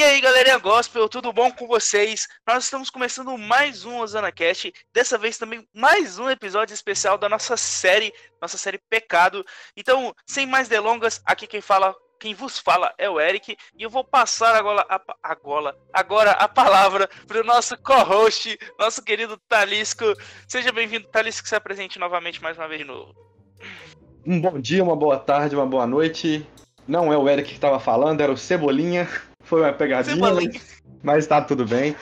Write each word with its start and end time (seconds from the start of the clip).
E 0.00 0.02
aí, 0.02 0.18
galerinha 0.18 0.56
gospel, 0.56 1.10
tudo 1.10 1.30
bom 1.30 1.52
com 1.52 1.66
vocês? 1.66 2.26
Nós 2.46 2.64
estamos 2.64 2.88
começando 2.88 3.36
mais 3.36 3.84
um 3.84 3.98
Osana 3.98 4.32
Cast, 4.32 4.72
dessa 4.94 5.18
vez 5.18 5.36
também 5.36 5.68
mais 5.74 6.18
um 6.18 6.30
episódio 6.30 6.72
especial 6.72 7.18
da 7.18 7.28
nossa 7.28 7.54
série, 7.54 8.10
nossa 8.40 8.56
série 8.56 8.80
Pecado. 8.88 9.44
Então, 9.76 10.14
sem 10.26 10.46
mais 10.46 10.68
delongas, 10.68 11.20
aqui 11.26 11.46
quem 11.46 11.60
fala, 11.60 11.94
quem 12.18 12.32
vos 12.32 12.58
fala 12.58 12.94
é 12.96 13.10
o 13.10 13.20
Eric, 13.20 13.54
e 13.76 13.82
eu 13.82 13.90
vou 13.90 14.02
passar 14.02 14.54
agora 14.54 14.86
a, 14.88 15.02
agora, 15.22 15.76
agora 15.92 16.30
a 16.30 16.48
palavra 16.48 17.06
para 17.28 17.42
o 17.42 17.44
nosso 17.44 17.76
co-host, 17.76 18.58
nosso 18.78 19.04
querido 19.04 19.36
Talisco. 19.50 20.14
Seja 20.48 20.72
bem-vindo, 20.72 21.08
Talisco, 21.08 21.46
se 21.46 21.54
apresente 21.54 21.98
novamente 21.98 22.42
mais 22.42 22.56
uma 22.56 22.66
vez 22.66 22.80
de 22.80 22.86
novo. 22.86 23.14
Um 24.24 24.40
bom 24.40 24.58
dia, 24.58 24.82
uma 24.82 24.96
boa 24.96 25.18
tarde, 25.18 25.54
uma 25.54 25.66
boa 25.66 25.86
noite. 25.86 26.48
Não 26.88 27.12
é 27.12 27.18
o 27.18 27.28
Eric 27.28 27.50
que 27.50 27.54
estava 27.56 27.78
falando, 27.78 28.22
era 28.22 28.32
o 28.32 28.36
Cebolinha. 28.38 29.06
Foi 29.42 29.60
uma 29.62 29.72
pegadinha, 29.72 30.16
mas 31.02 31.26
tá 31.26 31.40
tudo 31.40 31.64
bem. 31.64 31.94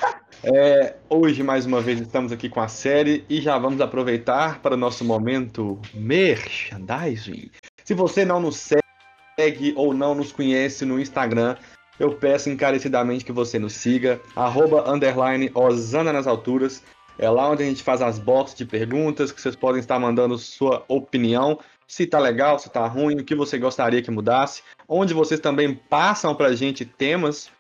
É, 0.43 0.97
hoje, 1.09 1.43
mais 1.43 1.67
uma 1.67 1.81
vez, 1.81 2.01
estamos 2.01 2.31
aqui 2.31 2.49
com 2.49 2.61
a 2.61 2.69
série 2.69 3.25
e 3.29 3.41
já 3.41 3.59
vamos 3.59 3.81
aproveitar 3.81 4.61
para 4.61 4.75
o 4.75 4.77
nosso 4.77 5.05
momento 5.05 5.81
merchandising. 5.95 7.51
Se 7.85 7.95
você 7.95 8.25
não 8.25 8.41
nos 8.41 8.57
segue 8.57 9.73
ou 9.77 9.95
não 9.95 10.15
nos 10.15 10.31
conhece 10.31 10.85
no 10.85 11.01
Instagram, 11.01 11.57
eu 11.99 12.13
peço 12.13 12.51
encarecidamente 12.51 13.25
que 13.25 13.33
você 13.33 13.59
nos 13.59 13.73
siga, 13.73 14.21
arroba, 14.37 14.89
underline, 14.89 15.51
Osana 15.55 16.13
nas 16.13 16.27
alturas. 16.27 16.83
É 17.19 17.29
lá 17.29 17.51
onde 17.51 17.65
a 17.65 17.67
gente 17.67 17.83
faz 17.83 18.01
as 18.01 18.19
boxes 18.19 18.57
de 18.57 18.65
perguntas, 18.65 19.33
que 19.33 19.41
vocês 19.41 19.57
podem 19.57 19.81
estar 19.81 19.99
mandando 19.99 20.39
sua 20.39 20.85
opinião 20.87 21.59
se 21.89 22.07
tá 22.07 22.19
legal, 22.19 22.59
se 22.59 22.69
tá 22.69 22.87
ruim, 22.87 23.17
o 23.17 23.25
que 23.25 23.35
você 23.35 23.59
gostaria 23.59 24.03
que 24.03 24.11
mudasse, 24.11 24.63
onde 24.87 25.15
vocês 25.15 25.41
também 25.41 25.75
passam 25.75 26.35
pra 26.35 26.55
gente 26.55 26.85
temas 26.85 27.51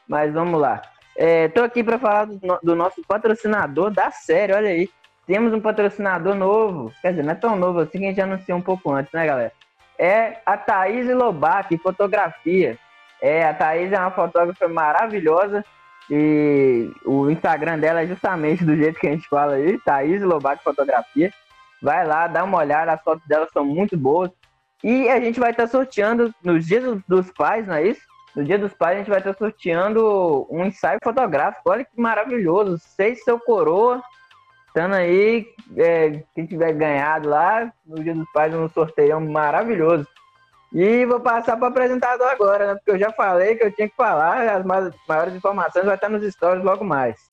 mas 0.09 0.33
vamos 0.33 0.61
lá. 0.61 0.81
Estou 1.17 1.65
é, 1.65 1.67
aqui 1.67 1.83
para 1.83 1.99
falar 1.99 2.27
do, 2.27 2.39
do, 2.63 2.77
nosso 2.77 3.03
patrocinador 3.09 3.91
da 3.91 4.13
série, 4.13 4.53
olha 4.53 4.69
aí. 4.69 4.89
Temos 5.27 5.53
um 5.53 5.61
patrocinador 5.61 6.37
novo, 6.37 6.93
quer 7.03 7.11
dizer, 7.11 7.25
não 7.25 7.33
é 7.33 7.35
tão 7.35 7.57
novo 7.57 7.81
assim 7.81 7.99
que 7.99 8.05
a 8.05 8.09
gente 8.09 8.21
anunciou 8.21 8.59
um 8.59 8.63
pouco 8.63 8.93
antes, 8.93 9.13
né, 9.13 9.27
galera? 9.27 9.53
É 9.99 10.39
a 10.47 10.57
Thaís 10.57 11.09
Lobac, 11.09 11.77
fotografia. 11.79 12.79
É, 13.21 13.45
a 13.45 13.55
Thaís 13.55 13.91
é 13.91 13.99
uma 13.99 14.11
fotógrafa 14.13 14.69
maravilhosa 14.69 15.65
e 16.09 16.93
o 17.05 17.31
Instagram 17.31 17.79
dela 17.79 18.03
é 18.03 18.07
justamente 18.07 18.65
do 18.65 18.77
jeito 18.77 19.01
que 19.01 19.09
a 19.09 19.11
gente 19.11 19.27
fala 19.29 19.55
aí, 19.55 19.79
Thaís 19.81 20.23
Lobac 20.23 20.63
Fotografia. 20.63 21.33
Vai 21.83 22.07
lá, 22.07 22.29
dá 22.29 22.45
uma 22.45 22.59
olhada, 22.59 22.93
as 22.93 23.03
fotos 23.03 23.27
dela 23.27 23.49
são 23.53 23.65
muito 23.65 23.97
boas. 23.97 24.31
E 24.85 25.09
a 25.09 25.19
gente 25.19 25.41
vai 25.41 25.51
estar 25.51 25.63
tá 25.63 25.69
sorteando 25.71 26.31
nos 26.45 26.67
dias 26.67 27.01
dos 27.09 27.31
pais, 27.31 27.67
não 27.67 27.77
é 27.77 27.87
isso? 27.87 28.03
No 28.37 28.45
dia 28.45 28.59
dos 28.59 28.75
pais 28.75 28.97
a 28.97 28.99
gente 28.99 29.09
vai 29.09 29.19
estar 29.19 29.33
tá 29.33 29.39
sorteando 29.39 30.47
um 30.51 30.63
ensaio 30.63 30.99
fotográfico. 31.03 31.71
Olha 31.71 31.87
que 31.87 31.99
maravilhoso. 31.99 32.77
Seis 32.79 33.25
seu 33.25 33.41
coroa. 33.41 34.03
Estando 34.67 34.95
aí, 34.95 35.47
é, 35.79 36.23
quem 36.35 36.45
tiver 36.45 36.75
ganhado 36.75 37.31
lá, 37.31 37.73
no 37.87 38.03
dia 38.05 38.13
dos 38.13 38.31
pais, 38.33 38.55
um 38.55 38.69
sorteio 38.69 39.19
maravilhoso. 39.23 40.07
E 40.71 41.07
vou 41.07 41.21
passar 41.21 41.57
para 41.57 41.67
o 41.67 41.69
apresentador 41.69 42.27
agora, 42.27 42.67
né? 42.67 42.75
Porque 42.75 42.91
eu 42.91 42.99
já 42.99 43.11
falei 43.13 43.55
que 43.55 43.65
eu 43.65 43.73
tinha 43.73 43.89
que 43.89 43.97
falar. 43.97 44.47
As 44.51 44.67
maiores 44.67 45.35
informações 45.35 45.87
vai 45.87 45.95
estar 45.95 46.11
nos 46.11 46.31
stories 46.31 46.63
logo 46.63 46.85
mais. 46.85 47.31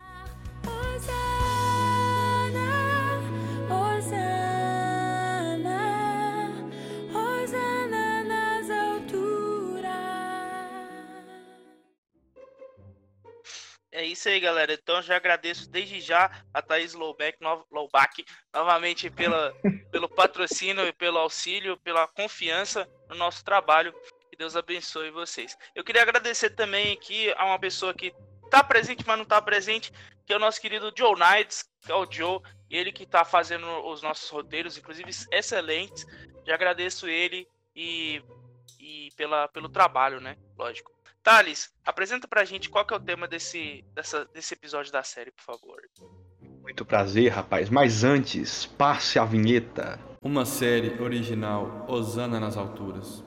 É 14.01 14.05
isso 14.05 14.27
aí, 14.27 14.39
galera. 14.39 14.73
Então 14.73 14.99
já 14.99 15.15
agradeço 15.15 15.69
desde 15.69 16.01
já 16.01 16.43
a 16.51 16.59
Thaís 16.59 16.95
Lowback, 16.95 17.37
no, 17.39 17.63
Lowback 17.69 18.25
novamente 18.51 19.11
pela, 19.11 19.53
pelo 19.91 20.09
patrocínio 20.09 20.87
e 20.87 20.91
pelo 20.91 21.19
auxílio, 21.19 21.77
pela 21.77 22.07
confiança 22.07 22.89
no 23.07 23.15
nosso 23.15 23.45
trabalho. 23.45 23.93
Que 24.31 24.35
Deus 24.35 24.55
abençoe 24.55 25.11
vocês. 25.11 25.55
Eu 25.75 25.83
queria 25.83 26.01
agradecer 26.01 26.49
também 26.49 26.93
aqui 26.93 27.31
a 27.37 27.45
uma 27.45 27.59
pessoa 27.59 27.93
que 27.93 28.11
está 28.43 28.63
presente, 28.63 29.03
mas 29.05 29.17
não 29.17 29.23
está 29.23 29.39
presente, 29.39 29.93
que 30.25 30.33
é 30.33 30.35
o 30.35 30.39
nosso 30.39 30.59
querido 30.59 30.91
Joe 30.97 31.13
Knights, 31.13 31.69
que 31.85 31.91
é 31.91 31.95
o 31.95 32.11
Joe, 32.11 32.41
ele 32.71 32.91
que 32.91 33.03
está 33.03 33.23
fazendo 33.23 33.67
os 33.85 34.01
nossos 34.01 34.27
roteiros, 34.31 34.79
inclusive 34.79 35.11
excelentes. 35.31 36.07
Já 36.43 36.55
agradeço 36.55 37.07
ele 37.07 37.47
e, 37.75 38.19
e 38.79 39.09
pela, 39.15 39.47
pelo 39.49 39.69
trabalho, 39.69 40.19
né? 40.19 40.37
Lógico. 40.57 40.91
Thales, 41.23 41.69
apresenta 41.85 42.27
pra 42.27 42.43
gente 42.43 42.69
qual 42.69 42.85
que 42.85 42.93
é 42.93 42.97
o 42.97 42.99
tema 42.99 43.27
desse, 43.27 43.85
dessa, 43.93 44.25
desse 44.33 44.53
episódio 44.53 44.91
da 44.91 45.03
série, 45.03 45.31
por 45.31 45.43
favor. 45.43 45.79
Muito 46.61 46.83
prazer, 46.83 47.31
rapaz. 47.31 47.69
Mas 47.69 48.03
antes, 48.03 48.65
passe 48.65 49.19
a 49.19 49.25
vinheta. 49.25 49.99
Uma 50.21 50.45
série 50.45 51.01
original, 51.01 51.85
Osana 51.87 52.39
nas 52.39 52.57
alturas. 52.57 53.23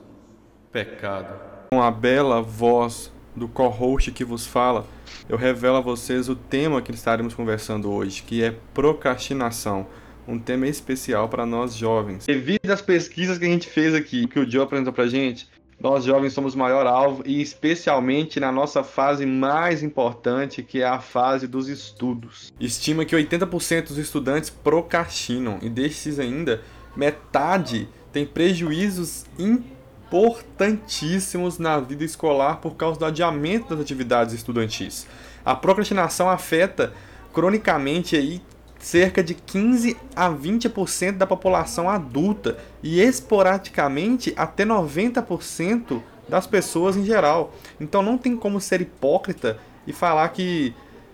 Pecado. 0.71 1.39
Com 1.71 1.81
a 1.81 1.89
bela 1.89 2.41
voz 2.41 3.11
do 3.35 3.47
co-host 3.47 4.11
que 4.11 4.25
vos 4.25 4.45
fala, 4.45 4.85
eu 5.27 5.37
revelo 5.37 5.77
a 5.77 5.81
vocês 5.81 6.29
o 6.29 6.35
tema 6.35 6.81
que 6.81 6.91
estaremos 6.91 7.33
conversando 7.33 7.91
hoje, 7.91 8.23
que 8.23 8.43
é 8.43 8.51
procrastinação. 8.73 9.87
Um 10.27 10.39
tema 10.39 10.67
especial 10.67 11.29
para 11.29 11.45
nós 11.45 11.75
jovens. 11.75 12.25
Devido 12.25 12.71
às 12.71 12.81
pesquisas 12.81 13.37
que 13.37 13.45
a 13.45 13.49
gente 13.49 13.69
fez 13.69 13.93
aqui, 13.93 14.27
que 14.27 14.39
o 14.39 14.49
Joe 14.49 14.63
apresentou 14.63 14.91
pra 14.91 15.05
gente, 15.05 15.47
nós 15.79 16.03
jovens 16.05 16.33
somos 16.33 16.55
o 16.55 16.57
maior 16.57 16.87
alvo 16.87 17.21
e 17.25 17.41
especialmente 17.41 18.39
na 18.39 18.51
nossa 18.51 18.83
fase 18.83 19.25
mais 19.25 19.81
importante, 19.83 20.63
que 20.63 20.81
é 20.81 20.87
a 20.87 20.99
fase 20.99 21.47
dos 21.47 21.67
estudos. 21.67 22.51
Estima 22.59 23.05
que 23.05 23.15
80% 23.15 23.89
dos 23.89 23.97
estudantes 23.97 24.49
procrastinam 24.49 25.59
e 25.61 25.69
desses 25.69 26.17
ainda, 26.17 26.63
metade 26.95 27.87
tem 28.11 28.25
prejuízos 28.25 29.25
importantíssimos 29.37 31.59
na 31.59 31.79
vida 31.79 32.03
escolar 32.05 32.61
por 32.61 32.75
causa 32.75 32.97
do 32.97 33.05
adiamento 33.05 33.69
das 33.69 33.79
atividades 33.81 34.33
estudantis. 34.33 35.05
A 35.43 35.53
procrastinação 35.53 36.29
afeta 36.29 36.93
cronicamente 37.33 38.15
aí 38.15 38.41
cerca 38.85 39.23
de 39.23 39.33
15 39.33 39.97
a 40.15 40.29
20% 40.29 41.13
da 41.13 41.25
população 41.25 41.89
adulta 41.89 42.55
e 42.83 43.01
esporadicamente 43.01 44.31
até 44.37 44.63
90% 44.63 46.03
das 46.29 46.45
pessoas 46.45 46.95
em 46.95 47.03
geral. 47.03 47.51
Então 47.81 48.03
não 48.03 48.15
tem 48.15 48.37
como 48.37 48.61
ser 48.61 48.81
hipócrita 48.81 49.57
e 49.87 49.91
falar 49.91 50.29
que, 50.29 50.71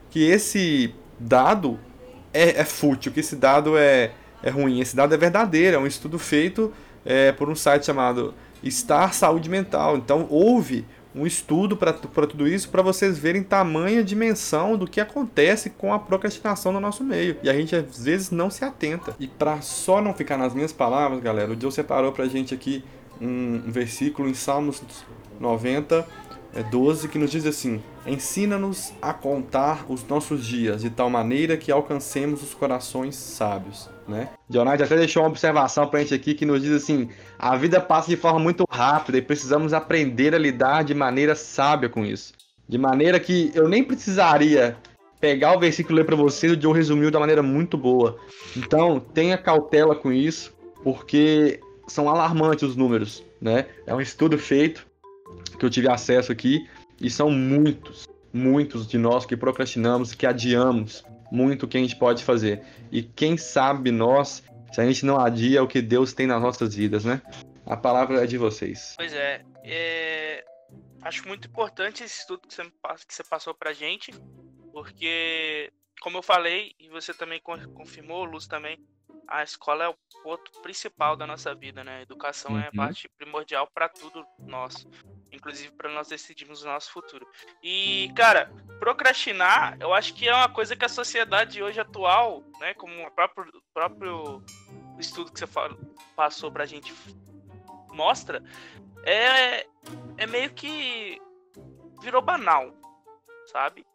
que 0.09 0.21
esse 0.21 0.93
dado 1.17 1.79
é, 2.33 2.59
é 2.59 2.65
fútil, 2.65 3.09
que 3.09 3.21
esse 3.21 3.37
dado 3.37 3.77
é, 3.77 4.11
é 4.43 4.49
ruim. 4.49 4.81
Esse 4.81 4.93
dado 4.93 5.13
é 5.13 5.17
verdadeiro, 5.17 5.77
é 5.77 5.79
um 5.79 5.87
estudo 5.87 6.19
feito 6.19 6.73
é, 7.05 7.31
por 7.31 7.49
um 7.49 7.55
site 7.55 7.85
chamado 7.85 8.33
Star 8.69 9.13
Saúde 9.13 9.49
Mental. 9.49 9.95
Então 9.95 10.27
houve 10.29 10.85
um 11.13 11.25
estudo 11.25 11.75
para 11.75 11.93
tudo 11.93 12.47
isso 12.47 12.69
para 12.69 12.81
vocês 12.81 13.17
verem 13.17 13.43
tamanha 13.43 14.03
dimensão 14.03 14.77
do 14.77 14.87
que 14.87 15.01
acontece 15.01 15.69
com 15.69 15.93
a 15.93 15.99
procrastinação 15.99 16.71
no 16.71 16.79
nosso 16.79 17.03
meio. 17.03 17.37
E 17.43 17.49
a 17.49 17.53
gente 17.53 17.75
às 17.75 18.03
vezes 18.03 18.31
não 18.31 18.49
se 18.49 18.63
atenta. 18.63 19.15
E 19.19 19.27
para 19.27 19.61
só 19.61 20.01
não 20.01 20.13
ficar 20.13 20.37
nas 20.37 20.53
minhas 20.53 20.71
palavras, 20.71 21.21
galera, 21.21 21.51
o 21.51 21.55
Deus 21.55 21.73
separou 21.73 22.11
para 22.11 22.25
a 22.25 22.27
gente 22.27 22.53
aqui 22.53 22.83
um, 23.19 23.61
versículo 23.67 24.29
em 24.29 24.33
Salmos 24.33 24.81
90, 25.39 26.07
12 26.69 27.07
que 27.07 27.17
nos 27.17 27.31
diz 27.31 27.45
assim: 27.45 27.81
Ensina-nos 28.05 28.91
a 29.01 29.13
contar 29.13 29.85
os 29.87 30.05
nossos 30.07 30.45
dias 30.45 30.81
de 30.81 30.89
tal 30.89 31.09
maneira 31.09 31.55
que 31.55 31.71
alcancemos 31.71 32.43
os 32.43 32.53
corações 32.53 33.15
sábios. 33.15 33.89
Né? 34.07 34.29
Jonathan 34.49 34.83
até 34.83 34.97
deixou 34.97 35.23
uma 35.23 35.29
observação 35.29 35.87
pra 35.87 36.01
gente 36.01 36.13
aqui 36.13 36.33
que 36.33 36.45
nos 36.45 36.61
diz 36.61 36.71
assim: 36.71 37.09
a 37.39 37.55
vida 37.55 37.79
passa 37.79 38.09
de 38.09 38.17
forma 38.17 38.39
muito 38.39 38.65
rápida 38.69 39.17
e 39.17 39.21
precisamos 39.21 39.73
aprender 39.73 40.35
a 40.35 40.37
lidar 40.37 40.83
de 40.83 40.93
maneira 40.93 41.35
sábia 41.35 41.87
com 41.87 42.05
isso. 42.05 42.33
De 42.67 42.77
maneira 42.77 43.19
que 43.19 43.51
eu 43.53 43.69
nem 43.69 43.83
precisaria 43.83 44.77
pegar 45.19 45.55
o 45.55 45.59
versículo 45.59 45.95
e 45.95 46.01
ler 46.01 46.05
para 46.05 46.15
você, 46.15 46.47
o 46.47 46.59
Joe 46.59 46.73
resumiu 46.73 47.11
da 47.11 47.19
maneira 47.19 47.43
muito 47.43 47.77
boa. 47.77 48.17
Então, 48.57 48.99
tenha 48.99 49.37
cautela 49.37 49.95
com 49.95 50.11
isso, 50.11 50.53
porque 50.83 51.59
são 51.87 52.09
alarmantes 52.09 52.63
os 52.63 52.75
números, 52.75 53.23
né? 53.39 53.67
É 53.85 53.93
um 53.93 54.01
estudo 54.01 54.37
feito 54.37 54.87
que 55.61 55.65
eu 55.65 55.69
tive 55.69 55.87
acesso 55.87 56.31
aqui 56.31 56.67
e 56.99 57.07
são 57.07 57.29
muitos, 57.29 58.09
muitos 58.33 58.87
de 58.87 58.97
nós 58.97 59.27
que 59.27 59.37
procrastinamos, 59.37 60.15
que 60.15 60.25
adiamos 60.25 61.05
muito 61.31 61.63
o 61.63 61.67
que 61.67 61.77
a 61.77 61.79
gente 61.79 61.95
pode 61.95 62.23
fazer. 62.23 62.63
E 62.91 63.03
quem 63.03 63.37
sabe 63.37 63.91
nós, 63.91 64.43
se 64.71 64.81
a 64.81 64.85
gente 64.85 65.05
não 65.05 65.19
adia 65.19 65.61
o 65.61 65.67
que 65.67 65.79
Deus 65.79 66.13
tem 66.13 66.25
nas 66.25 66.41
nossas 66.41 66.73
vidas, 66.73 67.05
né? 67.05 67.21
A 67.63 67.77
palavra 67.77 68.23
é 68.23 68.25
de 68.25 68.39
vocês. 68.39 68.95
Pois 68.97 69.13
é, 69.13 69.45
é... 69.63 70.43
acho 71.03 71.27
muito 71.27 71.47
importante 71.47 72.03
esse 72.03 72.21
estudo 72.21 72.47
que 72.47 72.55
você, 72.55 72.63
que 73.07 73.13
você 73.13 73.23
passou 73.23 73.53
pra 73.53 73.71
gente, 73.71 74.11
porque, 74.73 75.71
como 76.01 76.17
eu 76.17 76.23
falei, 76.23 76.71
e 76.79 76.89
você 76.89 77.13
também 77.13 77.39
confirmou, 77.39 78.23
Luz 78.23 78.47
também, 78.47 78.79
a 79.27 79.43
escola 79.43 79.83
é 79.83 79.89
o 79.89 79.95
ponto 80.23 80.59
principal 80.63 81.15
da 81.15 81.27
nossa 81.27 81.53
vida, 81.53 81.83
né? 81.83 81.99
A 81.99 82.01
educação 82.01 82.53
uhum. 82.53 82.59
é 82.59 82.63
a 82.63 82.69
uhum. 82.69 82.77
parte 82.77 83.07
primordial 83.09 83.69
para 83.71 83.87
tudo 83.87 84.25
nosso, 84.39 84.89
inclusive 85.31 85.71
para 85.71 85.91
nós 85.91 86.07
decidirmos 86.07 86.63
o 86.63 86.65
nosso 86.65 86.91
futuro. 86.91 87.27
E, 87.63 88.11
cara, 88.15 88.51
procrastinar, 88.79 89.77
eu 89.79 89.93
acho 89.93 90.13
que 90.13 90.27
é 90.27 90.35
uma 90.35 90.49
coisa 90.49 90.75
que 90.75 90.85
a 90.85 90.89
sociedade 90.89 91.61
hoje 91.61 91.79
atual, 91.79 92.43
né, 92.59 92.73
como 92.73 93.05
o 93.05 93.11
próprio, 93.11 93.63
próprio 93.73 94.43
estudo 94.99 95.31
que 95.31 95.39
você 95.39 95.47
fala, 95.47 95.77
passou 96.15 96.51
pra 96.51 96.65
gente 96.65 96.93
mostra, 97.89 98.43
é, 99.03 99.65
é 100.17 100.27
meio 100.27 100.51
que 100.53 101.19
virou 102.01 102.21
banal, 102.21 102.73
sabe? 103.47 103.85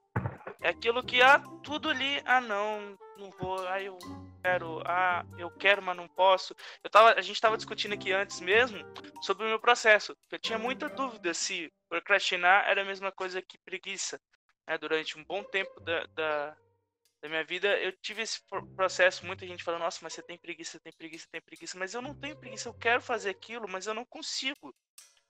É 0.62 0.70
aquilo 0.70 1.02
que, 1.02 1.22
ah, 1.22 1.38
tudo 1.62 1.90
ali, 1.90 2.22
ah, 2.24 2.40
não, 2.40 2.98
não 3.18 3.30
vou, 3.30 3.66
ah, 3.68 3.80
eu 3.80 3.98
quero, 4.46 4.80
ah, 4.86 5.26
eu 5.36 5.50
quero, 5.50 5.82
mas 5.82 5.96
não 5.96 6.06
posso. 6.06 6.54
Eu 6.84 6.88
tava, 6.88 7.14
a 7.14 7.20
gente 7.20 7.34
estava 7.34 7.56
discutindo 7.56 7.94
aqui 7.94 8.12
antes 8.12 8.40
mesmo 8.40 8.78
sobre 9.20 9.44
o 9.44 9.48
meu 9.48 9.58
processo. 9.58 10.16
Eu 10.30 10.38
tinha 10.38 10.56
muita 10.56 10.88
dúvida 10.88 11.34
se 11.34 11.72
procrastinar 11.88 12.64
era 12.68 12.82
a 12.82 12.84
mesma 12.84 13.10
coisa 13.10 13.42
que 13.42 13.58
preguiça. 13.58 14.20
Né? 14.64 14.78
Durante 14.78 15.18
um 15.18 15.24
bom 15.24 15.42
tempo 15.42 15.80
da, 15.80 16.06
da, 16.14 16.56
da 17.20 17.28
minha 17.28 17.44
vida, 17.44 17.76
eu 17.80 17.90
tive 17.90 18.22
esse 18.22 18.40
processo. 18.76 19.26
Muita 19.26 19.44
gente 19.44 19.64
falando, 19.64 19.80
nossa, 19.80 19.98
mas 20.00 20.12
você 20.12 20.22
tem 20.22 20.38
preguiça, 20.38 20.78
tem 20.78 20.92
preguiça, 20.92 21.26
tem 21.32 21.40
preguiça. 21.40 21.76
Mas 21.76 21.92
eu 21.92 22.00
não 22.00 22.14
tenho 22.14 22.36
preguiça, 22.36 22.68
eu 22.68 22.74
quero 22.74 23.02
fazer 23.02 23.30
aquilo, 23.30 23.68
mas 23.68 23.88
eu 23.88 23.94
não 23.94 24.04
consigo. 24.04 24.72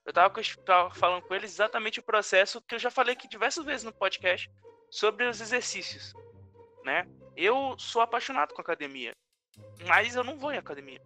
Eu 0.04 0.12
tava, 0.12 0.42
tava 0.66 0.94
falando 0.94 1.22
com 1.22 1.34
eles 1.34 1.52
exatamente 1.52 2.00
o 2.00 2.02
processo 2.02 2.60
que 2.60 2.74
eu 2.74 2.78
já 2.78 2.90
falei 2.90 3.14
aqui 3.14 3.26
diversas 3.26 3.64
vezes 3.64 3.82
no 3.82 3.94
podcast 3.94 4.50
sobre 4.90 5.26
os 5.26 5.40
exercícios, 5.40 6.12
né? 6.86 7.04
Eu 7.36 7.76
sou 7.78 8.00
apaixonado 8.00 8.54
com 8.54 8.60
academia, 8.60 9.12
mas 9.86 10.14
eu 10.14 10.24
não 10.24 10.38
vou 10.38 10.52
em 10.52 10.56
academia. 10.56 11.02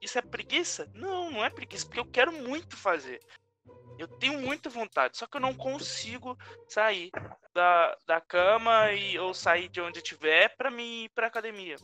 Isso 0.00 0.18
é 0.18 0.22
preguiça? 0.22 0.90
Não, 0.94 1.30
não 1.30 1.44
é 1.44 1.50
preguiça, 1.50 1.84
porque 1.86 2.00
eu 2.00 2.10
quero 2.10 2.32
muito 2.32 2.76
fazer. 2.76 3.20
Eu 3.98 4.08
tenho 4.08 4.40
muita 4.40 4.68
vontade, 4.68 5.16
só 5.16 5.26
que 5.26 5.36
eu 5.36 5.40
não 5.40 5.54
consigo 5.54 6.36
sair 6.68 7.10
da, 7.54 7.96
da 8.06 8.20
cama 8.20 8.92
e 8.92 9.18
ou 9.18 9.32
sair 9.32 9.68
de 9.68 9.80
onde 9.80 9.98
estiver 9.98 10.54
para 10.56 10.70
mim 10.70 11.04
ir 11.04 11.08
para 11.10 11.26
academia. 11.26 11.76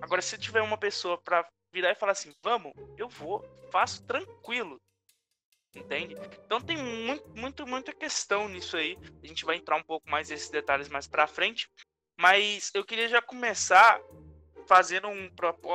Agora, 0.00 0.22
se 0.22 0.36
tiver 0.38 0.62
uma 0.62 0.76
pessoa 0.76 1.18
para 1.18 1.46
virar 1.72 1.92
e 1.92 1.94
falar 1.94 2.12
assim, 2.12 2.34
vamos, 2.42 2.72
eu 2.96 3.08
vou, 3.08 3.42
faço 3.70 4.04
tranquilo, 4.06 4.80
entende? 5.74 6.14
Então 6.44 6.60
tem 6.60 6.76
muito, 6.76 7.28
muito, 7.30 7.66
muita 7.66 7.92
questão 7.92 8.48
nisso 8.48 8.76
aí. 8.76 8.96
A 9.22 9.26
gente 9.26 9.44
vai 9.44 9.56
entrar 9.56 9.76
um 9.76 9.82
pouco 9.82 10.08
mais 10.10 10.28
nesses 10.28 10.50
detalhes 10.50 10.88
mais 10.88 11.06
para 11.06 11.26
frente. 11.26 11.68
Mas 12.18 12.72
eu 12.74 12.84
queria 12.84 13.08
já 13.08 13.22
começar 13.22 14.00
fazendo 14.66 15.08
um, 15.08 15.30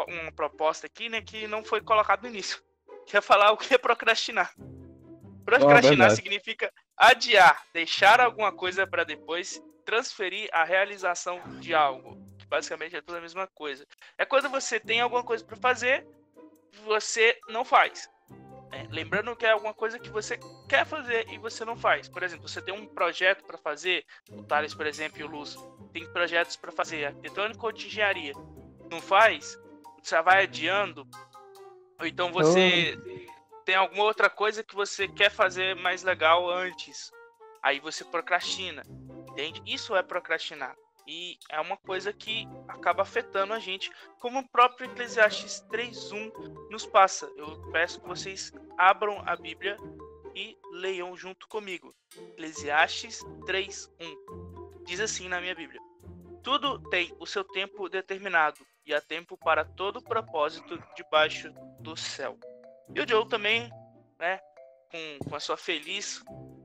uma 0.08 0.32
proposta 0.34 0.86
aqui, 0.86 1.08
né, 1.08 1.22
que 1.22 1.48
não 1.48 1.64
foi 1.64 1.82
colocado 1.82 2.24
no 2.24 2.30
início. 2.30 2.62
Que 3.06 3.18
é 3.18 3.22
falar 3.22 3.52
o 3.52 3.58
que 3.58 3.74
é 3.74 3.78
procrastinar. 3.78 4.54
Procrastinar 5.44 6.10
oh, 6.10 6.16
significa 6.16 6.72
adiar, 6.96 7.62
deixar 7.74 8.22
alguma 8.22 8.50
coisa 8.50 8.88
para 8.88 9.04
depois, 9.04 9.62
transferir 9.84 10.50
a 10.54 10.64
realização 10.64 11.42
de 11.60 11.76
algo. 11.76 12.18
Que 12.40 12.46
basicamente 12.46 12.96
é 12.96 13.02
tudo 13.02 13.18
a 13.18 13.22
mesma 13.22 13.46
coisa. 13.48 13.86
É 14.18 14.24
quando 14.24 14.50
você 14.50 14.80
tem 14.80 15.02
alguma 15.02 15.22
coisa 15.22 15.44
para 15.44 15.58
fazer, 15.58 16.08
você 16.86 17.38
não 17.50 17.66
faz. 17.66 18.10
É, 18.72 18.88
lembrando 18.90 19.36
que 19.36 19.46
é 19.46 19.52
alguma 19.52 19.74
coisa 19.74 20.00
que 20.00 20.10
você 20.10 20.40
quer 20.70 20.86
fazer 20.86 21.28
e 21.30 21.38
você 21.38 21.66
não 21.66 21.76
faz. 21.76 22.08
Por 22.08 22.24
exemplo, 22.24 22.48
você 22.48 22.62
tem 22.62 22.74
um 22.74 22.88
projeto 22.88 23.44
para 23.44 23.58
fazer, 23.58 24.06
o 24.32 24.44
Thales, 24.44 24.74
por 24.74 24.88
exemplo, 24.88 25.20
e 25.20 25.24
o 25.24 25.28
Luz 25.28 25.58
tem 25.94 26.12
projetos 26.12 26.56
para 26.56 26.72
fazer, 26.72 27.06
arquitetônica 27.06 27.66
ou 27.66 27.72
de 27.72 27.86
engenharia. 27.86 28.34
Não 28.90 29.00
faz, 29.00 29.58
você 30.02 30.22
vai 30.22 30.44
adiando, 30.44 31.08
ou 32.00 32.06
então 32.06 32.32
você 32.32 32.98
oh. 32.98 33.64
tem 33.64 33.76
alguma 33.76 34.04
outra 34.04 34.30
coisa 34.30 34.64
que 34.64 34.76
você 34.76 35.08
quer 35.08 35.30
fazer 35.30 35.76
mais 35.76 36.04
legal 36.04 36.50
antes. 36.50 37.12
Aí 37.62 37.80
você 37.80 38.04
procrastina, 38.04 38.84
entende? 39.30 39.62
Isso 39.66 39.96
é 39.96 40.04
procrastinar. 40.04 40.76
E 41.06 41.38
é 41.50 41.60
uma 41.60 41.78
coisa 41.78 42.14
que 42.14 42.48
acaba 42.68 43.04
afetando 43.04 43.54
a 43.54 43.60
gente, 43.60 43.92
como 44.20 44.40
o 44.40 44.48
próprio 44.48 44.90
Eclesiastes 44.90 45.66
3.1 45.70 46.70
nos 46.70 46.86
passa. 46.86 47.30
Eu 47.36 47.62
peço 47.72 48.02
que 48.02 48.08
vocês 48.08 48.52
abram 48.78 49.22
a 49.26 49.36
Bíblia 49.36 49.78
e 50.34 50.58
leiam 50.72 51.16
junto 51.16 51.48
comigo. 51.48 51.94
Eclesiastes 52.16 53.22
3.1 53.46 54.53
diz 54.94 55.00
assim 55.00 55.28
na 55.28 55.42
minha 55.42 55.56
Bíblia: 55.56 55.82
Tudo 56.44 56.78
tem 56.90 57.12
o 57.20 57.26
seu 57.26 57.44
tempo 57.44 57.90
determinado, 57.90 58.60
e 58.86 58.94
há 58.94 59.02
tempo 59.02 59.36
para 59.36 59.66
todo 59.66 60.04
propósito 60.04 60.82
debaixo 60.96 61.52
do 61.80 61.98
céu. 61.98 62.38
E 62.94 63.02
o 63.02 63.08
Joe 63.08 63.28
também, 63.28 63.72
né, 64.20 64.40
com, 64.92 65.30
com 65.30 65.36
a 65.36 65.40
sua 65.40 65.58
feliz 65.58 66.24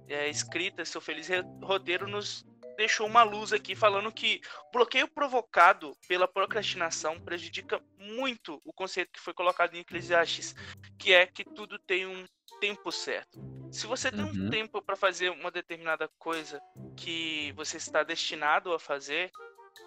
é, 0.08 0.28
escrita, 0.28 0.84
seu 0.84 1.00
feliz 1.00 1.28
roteiro, 1.62 2.06
nos 2.06 2.44
deixou 2.76 3.06
uma 3.06 3.22
luz 3.22 3.52
aqui 3.52 3.74
falando 3.74 4.12
que 4.12 4.42
o 4.68 4.72
bloqueio 4.72 5.08
provocado 5.08 5.96
pela 6.06 6.28
procrastinação 6.28 7.18
prejudica 7.20 7.82
muito 7.96 8.60
o 8.62 8.74
conceito 8.74 9.10
que 9.10 9.20
foi 9.20 9.32
colocado 9.32 9.74
em 9.74 9.80
Eclesiastes, 9.80 10.54
que 10.98 11.14
é 11.14 11.26
que 11.26 11.44
tudo 11.44 11.78
tem 11.78 12.06
um 12.06 12.26
tempo 12.60 12.92
certo. 12.92 13.57
Se 13.70 13.86
você 13.86 14.10
tem 14.10 14.24
uhum. 14.24 14.46
um 14.46 14.50
tempo 14.50 14.80
para 14.80 14.96
fazer 14.96 15.30
uma 15.30 15.50
determinada 15.50 16.08
coisa 16.18 16.60
que 16.96 17.52
você 17.52 17.76
está 17.76 18.02
destinado 18.02 18.72
a 18.72 18.78
fazer, 18.78 19.30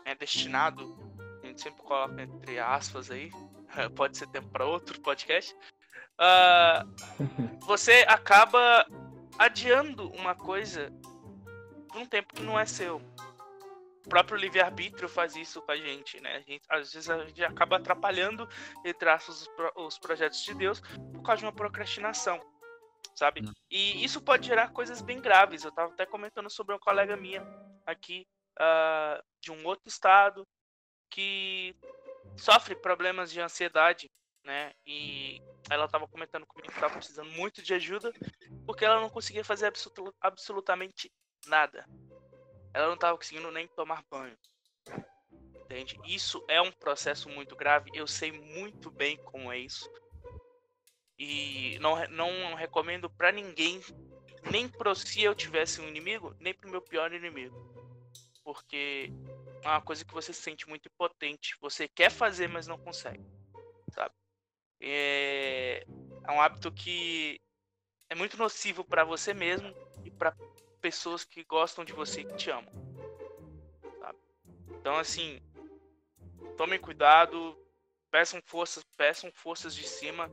é 0.05 0.13
destinado, 0.15 0.97
a 1.41 1.47
gente 1.47 1.61
sempre 1.61 1.81
coloca 1.81 2.21
entre 2.21 2.59
aspas 2.59 3.09
aí, 3.09 3.31
pode 3.95 4.17
ser 4.17 4.27
tempo 4.27 4.49
para 4.49 4.65
outro 4.65 4.99
podcast. 5.01 5.55
Uh, 6.19 7.59
você 7.65 8.05
acaba 8.07 8.85
adiando 9.37 10.09
uma 10.11 10.35
coisa 10.35 10.91
por 11.87 12.01
um 12.01 12.05
tempo 12.05 12.33
que 12.33 12.43
não 12.43 12.59
é 12.59 12.65
seu. 12.65 13.01
O 14.05 14.09
próprio 14.09 14.37
livre-arbítrio 14.37 15.07
faz 15.07 15.35
isso 15.35 15.61
com 15.61 15.71
a 15.71 15.77
gente, 15.77 16.19
né? 16.21 16.37
A 16.37 16.39
gente, 16.39 16.61
às 16.69 16.93
vezes 16.93 17.09
a 17.09 17.23
gente 17.25 17.43
acaba 17.43 17.77
atrapalhando, 17.77 18.47
entre 18.83 19.09
aspas, 19.09 19.41
os, 19.41 19.49
os 19.75 19.99
projetos 19.99 20.43
de 20.43 20.53
Deus 20.55 20.79
por 21.13 21.21
causa 21.21 21.39
de 21.39 21.45
uma 21.45 21.53
procrastinação, 21.53 22.41
sabe? 23.15 23.41
Hum. 23.41 23.51
E 23.69 24.03
isso 24.03 24.21
pode 24.21 24.47
gerar 24.47 24.71
coisas 24.71 25.01
bem 25.01 25.21
graves. 25.21 25.63
Eu 25.63 25.69
estava 25.69 25.93
até 25.93 26.05
comentando 26.05 26.49
sobre 26.49 26.73
uma 26.73 26.79
colega 26.79 27.15
minha 27.15 27.41
aqui, 27.85 28.27
uh, 28.59 29.23
de 29.39 29.51
um 29.51 29.65
outro 29.65 29.87
estado, 29.87 30.47
que 31.09 31.75
sofre 32.37 32.75
problemas 32.75 33.31
de 33.31 33.41
ansiedade, 33.41 34.09
né? 34.43 34.71
E 34.85 35.41
ela 35.69 35.85
estava 35.85 36.07
comentando 36.07 36.45
comigo 36.45 36.69
que 36.69 36.77
estava 36.77 36.95
precisando 36.95 37.29
muito 37.31 37.61
de 37.61 37.73
ajuda 37.73 38.11
porque 38.65 38.85
ela 38.85 38.99
não 38.99 39.09
conseguia 39.09 39.43
fazer 39.43 39.67
absolut 39.67 40.15
absolutamente 40.19 41.11
nada. 41.47 41.85
Ela 42.73 42.87
não 42.87 42.95
estava 42.95 43.17
conseguindo 43.17 43.51
nem 43.51 43.67
tomar 43.67 44.03
banho. 44.09 44.37
Entende? 45.65 45.99
Isso 46.05 46.43
é 46.47 46.61
um 46.61 46.71
processo 46.71 47.29
muito 47.29 47.55
grave. 47.55 47.91
Eu 47.93 48.07
sei 48.07 48.31
muito 48.31 48.89
bem 48.89 49.17
como 49.23 49.51
é 49.51 49.57
isso. 49.57 49.89
E 51.23 51.77
não, 51.77 52.03
não 52.07 52.55
recomendo 52.55 53.07
para 53.07 53.31
ninguém, 53.31 53.79
nem 54.49 54.67
pro 54.67 54.95
se 54.95 55.21
eu 55.21 55.35
tivesse 55.35 55.79
um 55.79 55.87
inimigo, 55.87 56.35
nem 56.39 56.51
pro 56.51 56.67
meu 56.67 56.81
pior 56.81 57.13
inimigo. 57.13 57.55
Porque 58.43 59.13
é 59.63 59.67
uma 59.67 59.81
coisa 59.81 60.03
que 60.03 60.15
você 60.15 60.33
se 60.33 60.41
sente 60.41 60.67
muito 60.67 60.87
impotente. 60.87 61.55
Você 61.61 61.87
quer 61.87 62.09
fazer, 62.09 62.49
mas 62.49 62.65
não 62.65 62.75
consegue. 62.75 63.23
Sabe? 63.93 64.15
É, 64.79 65.85
é 66.27 66.31
um 66.31 66.41
hábito 66.41 66.71
que 66.71 67.39
é 68.09 68.15
muito 68.15 68.35
nocivo 68.35 68.83
para 68.83 69.03
você 69.03 69.31
mesmo 69.31 69.71
e 70.03 70.09
para 70.09 70.35
pessoas 70.81 71.23
que 71.23 71.43
gostam 71.43 71.85
de 71.85 71.93
você, 71.93 72.23
que 72.23 72.35
te 72.35 72.49
amam. 72.49 72.73
Sabe? 73.99 74.17
Então, 74.79 74.97
assim, 74.97 75.39
tomem 76.57 76.79
cuidado, 76.79 77.55
peçam 78.09 78.41
forças, 78.47 78.83
peçam 78.97 79.31
forças 79.31 79.75
de 79.75 79.83
cima. 79.83 80.27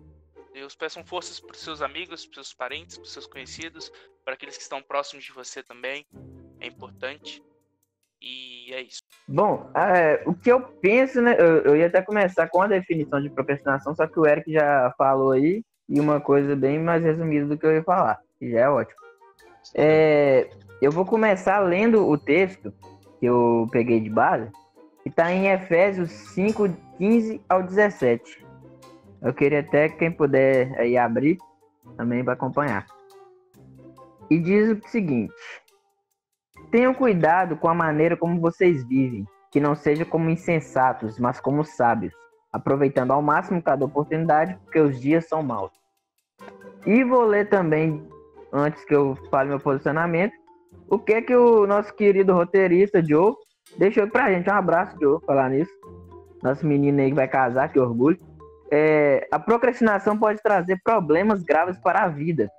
Deus, 0.58 0.74
peçam 0.74 1.04
forças 1.04 1.38
para 1.38 1.54
seus 1.54 1.80
amigos, 1.80 2.26
para 2.26 2.34
seus 2.34 2.52
parentes, 2.52 2.98
para 2.98 3.06
seus 3.06 3.26
conhecidos, 3.26 3.92
para 4.24 4.34
aqueles 4.34 4.56
que 4.56 4.62
estão 4.64 4.82
próximos 4.82 5.24
de 5.24 5.32
você 5.32 5.62
também. 5.62 6.04
É 6.60 6.66
importante. 6.66 7.40
E 8.20 8.74
é 8.74 8.82
isso. 8.82 9.02
Bom, 9.28 9.70
é, 9.72 10.20
o 10.26 10.34
que 10.34 10.50
eu 10.50 10.60
penso, 10.60 11.22
né? 11.22 11.36
Eu, 11.38 11.62
eu, 11.62 11.76
ia 11.76 11.86
até 11.86 12.02
começar 12.02 12.48
com 12.48 12.60
a 12.60 12.66
definição 12.66 13.22
de 13.22 13.30
procrastinação, 13.30 13.94
só 13.94 14.08
que 14.08 14.18
o 14.18 14.26
Eric 14.26 14.52
já 14.52 14.92
falou 14.98 15.30
aí, 15.30 15.62
e 15.88 16.00
uma 16.00 16.20
coisa 16.20 16.56
bem 16.56 16.80
mais 16.80 17.04
resumida 17.04 17.46
do 17.46 17.56
que 17.56 17.64
eu 17.64 17.74
ia 17.74 17.84
falar, 17.84 18.20
que 18.40 18.50
já 18.50 18.58
é 18.58 18.68
ótimo. 18.68 19.00
É, 19.76 20.50
eu 20.82 20.90
vou 20.90 21.06
começar 21.06 21.60
lendo 21.60 22.04
o 22.04 22.18
texto 22.18 22.74
que 23.20 23.26
eu 23.26 23.68
peguei 23.70 24.00
de 24.00 24.10
base, 24.10 24.50
que 25.04 25.08
está 25.08 25.30
em 25.32 25.46
Efésios 25.46 26.10
5, 26.10 26.68
15 26.98 27.40
ao 27.48 27.62
17. 27.62 28.47
Eu 29.20 29.34
queria 29.34 29.60
até 29.60 29.88
que 29.88 29.96
quem 29.96 30.12
puder 30.12 30.78
aí 30.78 30.96
abrir 30.96 31.38
também 31.96 32.24
para 32.24 32.34
acompanhar. 32.34 32.86
E 34.30 34.38
diz 34.38 34.70
o 34.70 34.88
seguinte: 34.88 35.34
Tenham 36.70 36.94
cuidado 36.94 37.56
com 37.56 37.68
a 37.68 37.74
maneira 37.74 38.16
como 38.16 38.40
vocês 38.40 38.86
vivem, 38.86 39.26
que 39.50 39.60
não 39.60 39.74
seja 39.74 40.04
como 40.04 40.30
insensatos, 40.30 41.18
mas 41.18 41.40
como 41.40 41.64
sábios, 41.64 42.12
aproveitando 42.52 43.12
ao 43.12 43.22
máximo 43.22 43.62
cada 43.62 43.84
oportunidade, 43.84 44.56
porque 44.64 44.80
os 44.80 45.00
dias 45.00 45.26
são 45.26 45.42
maus. 45.42 45.72
E 46.86 47.02
vou 47.02 47.24
ler 47.24 47.48
também, 47.48 48.06
antes 48.52 48.84
que 48.84 48.94
eu 48.94 49.16
fale 49.30 49.48
meu 49.48 49.58
posicionamento, 49.58 50.34
o 50.88 50.98
que 50.98 51.14
é 51.14 51.22
que 51.22 51.34
o 51.34 51.66
nosso 51.66 51.92
querido 51.94 52.32
roteirista 52.32 53.02
Joe 53.04 53.34
deixou 53.78 54.06
pra 54.08 54.30
gente. 54.30 54.48
Um 54.48 54.54
abraço, 54.54 54.96
Joe, 55.00 55.20
falar 55.26 55.50
nisso. 55.50 55.72
Nosso 56.42 56.66
menino 56.66 57.00
aí 57.00 57.08
que 57.08 57.16
vai 57.16 57.28
casar, 57.28 57.72
que 57.72 57.80
orgulho. 57.80 58.18
É, 58.70 59.26
a 59.32 59.38
procrastinação 59.38 60.18
pode 60.18 60.42
trazer 60.42 60.80
problemas 60.84 61.42
graves 61.42 61.78
para 61.78 62.02
a 62.04 62.08
vida, 62.08 62.50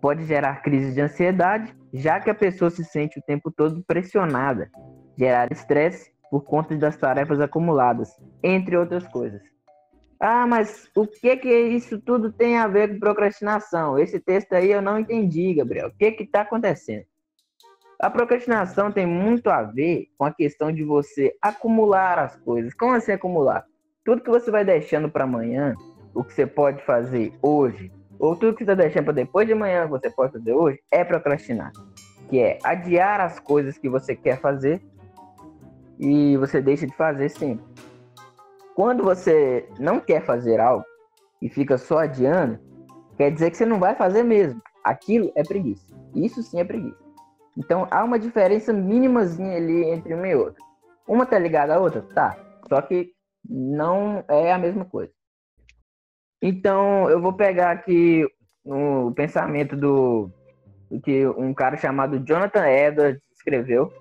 pode 0.00 0.24
gerar 0.24 0.62
crises 0.62 0.94
de 0.94 1.00
ansiedade, 1.00 1.74
já 1.92 2.18
que 2.18 2.30
a 2.30 2.34
pessoa 2.34 2.70
se 2.70 2.84
sente 2.84 3.18
o 3.18 3.22
tempo 3.22 3.50
todo 3.50 3.84
pressionada, 3.86 4.70
gerar 5.18 5.52
estresse 5.52 6.12
por 6.30 6.44
conta 6.44 6.76
das 6.76 6.96
tarefas 6.96 7.40
acumuladas, 7.40 8.10
entre 8.42 8.76
outras 8.76 9.06
coisas. 9.08 9.42
Ah, 10.18 10.46
mas 10.46 10.88
o 10.94 11.06
que 11.06 11.36
que 11.38 11.50
isso 11.50 11.98
tudo 11.98 12.30
tem 12.30 12.58
a 12.58 12.68
ver 12.68 12.92
com 12.92 13.00
procrastinação? 13.00 13.98
Esse 13.98 14.20
texto 14.20 14.52
aí 14.52 14.70
eu 14.70 14.82
não 14.82 14.98
entendi, 14.98 15.54
Gabriel. 15.54 15.88
O 15.88 15.96
que 15.96 16.12
que 16.12 16.24
está 16.24 16.42
acontecendo? 16.42 17.06
A 17.98 18.10
procrastinação 18.10 18.92
tem 18.92 19.06
muito 19.06 19.48
a 19.50 19.62
ver 19.62 20.08
com 20.16 20.24
a 20.24 20.32
questão 20.32 20.72
de 20.72 20.84
você 20.84 21.34
acumular 21.40 22.18
as 22.18 22.36
coisas. 22.36 22.74
Como 22.74 22.94
assim 22.94 23.12
acumular? 23.12 23.66
Tudo 24.10 24.22
que 24.22 24.30
você 24.30 24.50
vai 24.50 24.64
deixando 24.64 25.08
para 25.08 25.22
amanhã, 25.22 25.76
o 26.12 26.24
que 26.24 26.34
você 26.34 26.44
pode 26.44 26.82
fazer 26.82 27.32
hoje, 27.40 27.92
ou 28.18 28.34
tudo 28.34 28.54
que 28.56 28.64
você 28.64 28.72
está 28.72 28.74
deixando 28.74 29.04
para 29.04 29.12
depois 29.12 29.46
de 29.46 29.52
amanhã 29.52 29.86
você 29.86 30.10
pode 30.10 30.32
fazer 30.32 30.52
hoje 30.52 30.80
é 30.90 31.04
procrastinar, 31.04 31.70
que 32.28 32.40
é 32.40 32.58
adiar 32.64 33.20
as 33.20 33.38
coisas 33.38 33.78
que 33.78 33.88
você 33.88 34.16
quer 34.16 34.40
fazer 34.40 34.82
e 35.96 36.36
você 36.38 36.60
deixa 36.60 36.88
de 36.88 36.96
fazer 36.96 37.28
sempre. 37.28 37.64
Quando 38.74 39.04
você 39.04 39.68
não 39.78 40.00
quer 40.00 40.24
fazer 40.24 40.58
algo 40.58 40.84
e 41.40 41.48
fica 41.48 41.78
só 41.78 41.98
adiando, 41.98 42.58
quer 43.16 43.30
dizer 43.30 43.52
que 43.52 43.58
você 43.58 43.64
não 43.64 43.78
vai 43.78 43.94
fazer 43.94 44.24
mesmo. 44.24 44.60
Aquilo 44.82 45.30
é 45.36 45.44
preguiça. 45.44 45.86
Isso 46.16 46.42
sim 46.42 46.58
é 46.58 46.64
preguiça. 46.64 46.98
Então 47.56 47.86
há 47.92 48.02
uma 48.02 48.18
diferença 48.18 48.72
mínimazinha 48.72 49.56
ali 49.56 49.84
entre 49.84 50.14
uma 50.14 50.26
e 50.26 50.34
outra. 50.34 50.60
Uma 51.06 51.24
tá 51.24 51.38
ligada 51.38 51.76
à 51.76 51.78
outra? 51.78 52.02
Tá. 52.12 52.36
Só 52.68 52.82
que 52.82 53.12
não 53.48 54.24
é 54.28 54.52
a 54.52 54.58
mesma 54.58 54.84
coisa. 54.84 55.12
Então, 56.42 57.08
eu 57.10 57.20
vou 57.20 57.32
pegar 57.32 57.70
aqui 57.70 58.26
o 58.64 59.12
pensamento 59.12 59.76
do, 59.76 60.30
que 60.98 61.26
um 61.28 61.54
cara 61.54 61.76
chamado 61.76 62.18
Jonathan 62.26 62.66
Edwards 62.66 63.22
escreveu 63.32 63.92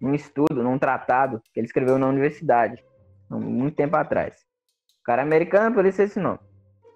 num 0.00 0.14
estudo, 0.14 0.62
num 0.62 0.78
tratado 0.78 1.40
que 1.52 1.60
ele 1.60 1.66
escreveu 1.66 1.98
na 1.98 2.08
universidade, 2.08 2.84
muito 3.30 3.76
tempo 3.76 3.96
atrás. 3.96 4.34
O 5.00 5.04
cara 5.04 5.22
é 5.22 5.24
americano, 5.24 5.74
por 5.74 5.86
isso 5.86 6.02
esse 6.02 6.18
nome. 6.20 6.40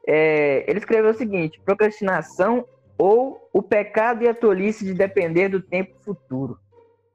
É, 0.06 0.64
ele 0.68 0.78
escreveu 0.78 1.10
o 1.10 1.14
seguinte: 1.14 1.60
procrastinação 1.64 2.66
ou 2.98 3.48
o 3.52 3.62
pecado 3.62 4.22
e 4.22 4.28
a 4.28 4.34
tolice 4.34 4.84
de 4.84 4.92
depender 4.92 5.48
do 5.48 5.62
tempo 5.62 5.96
futuro. 6.02 6.58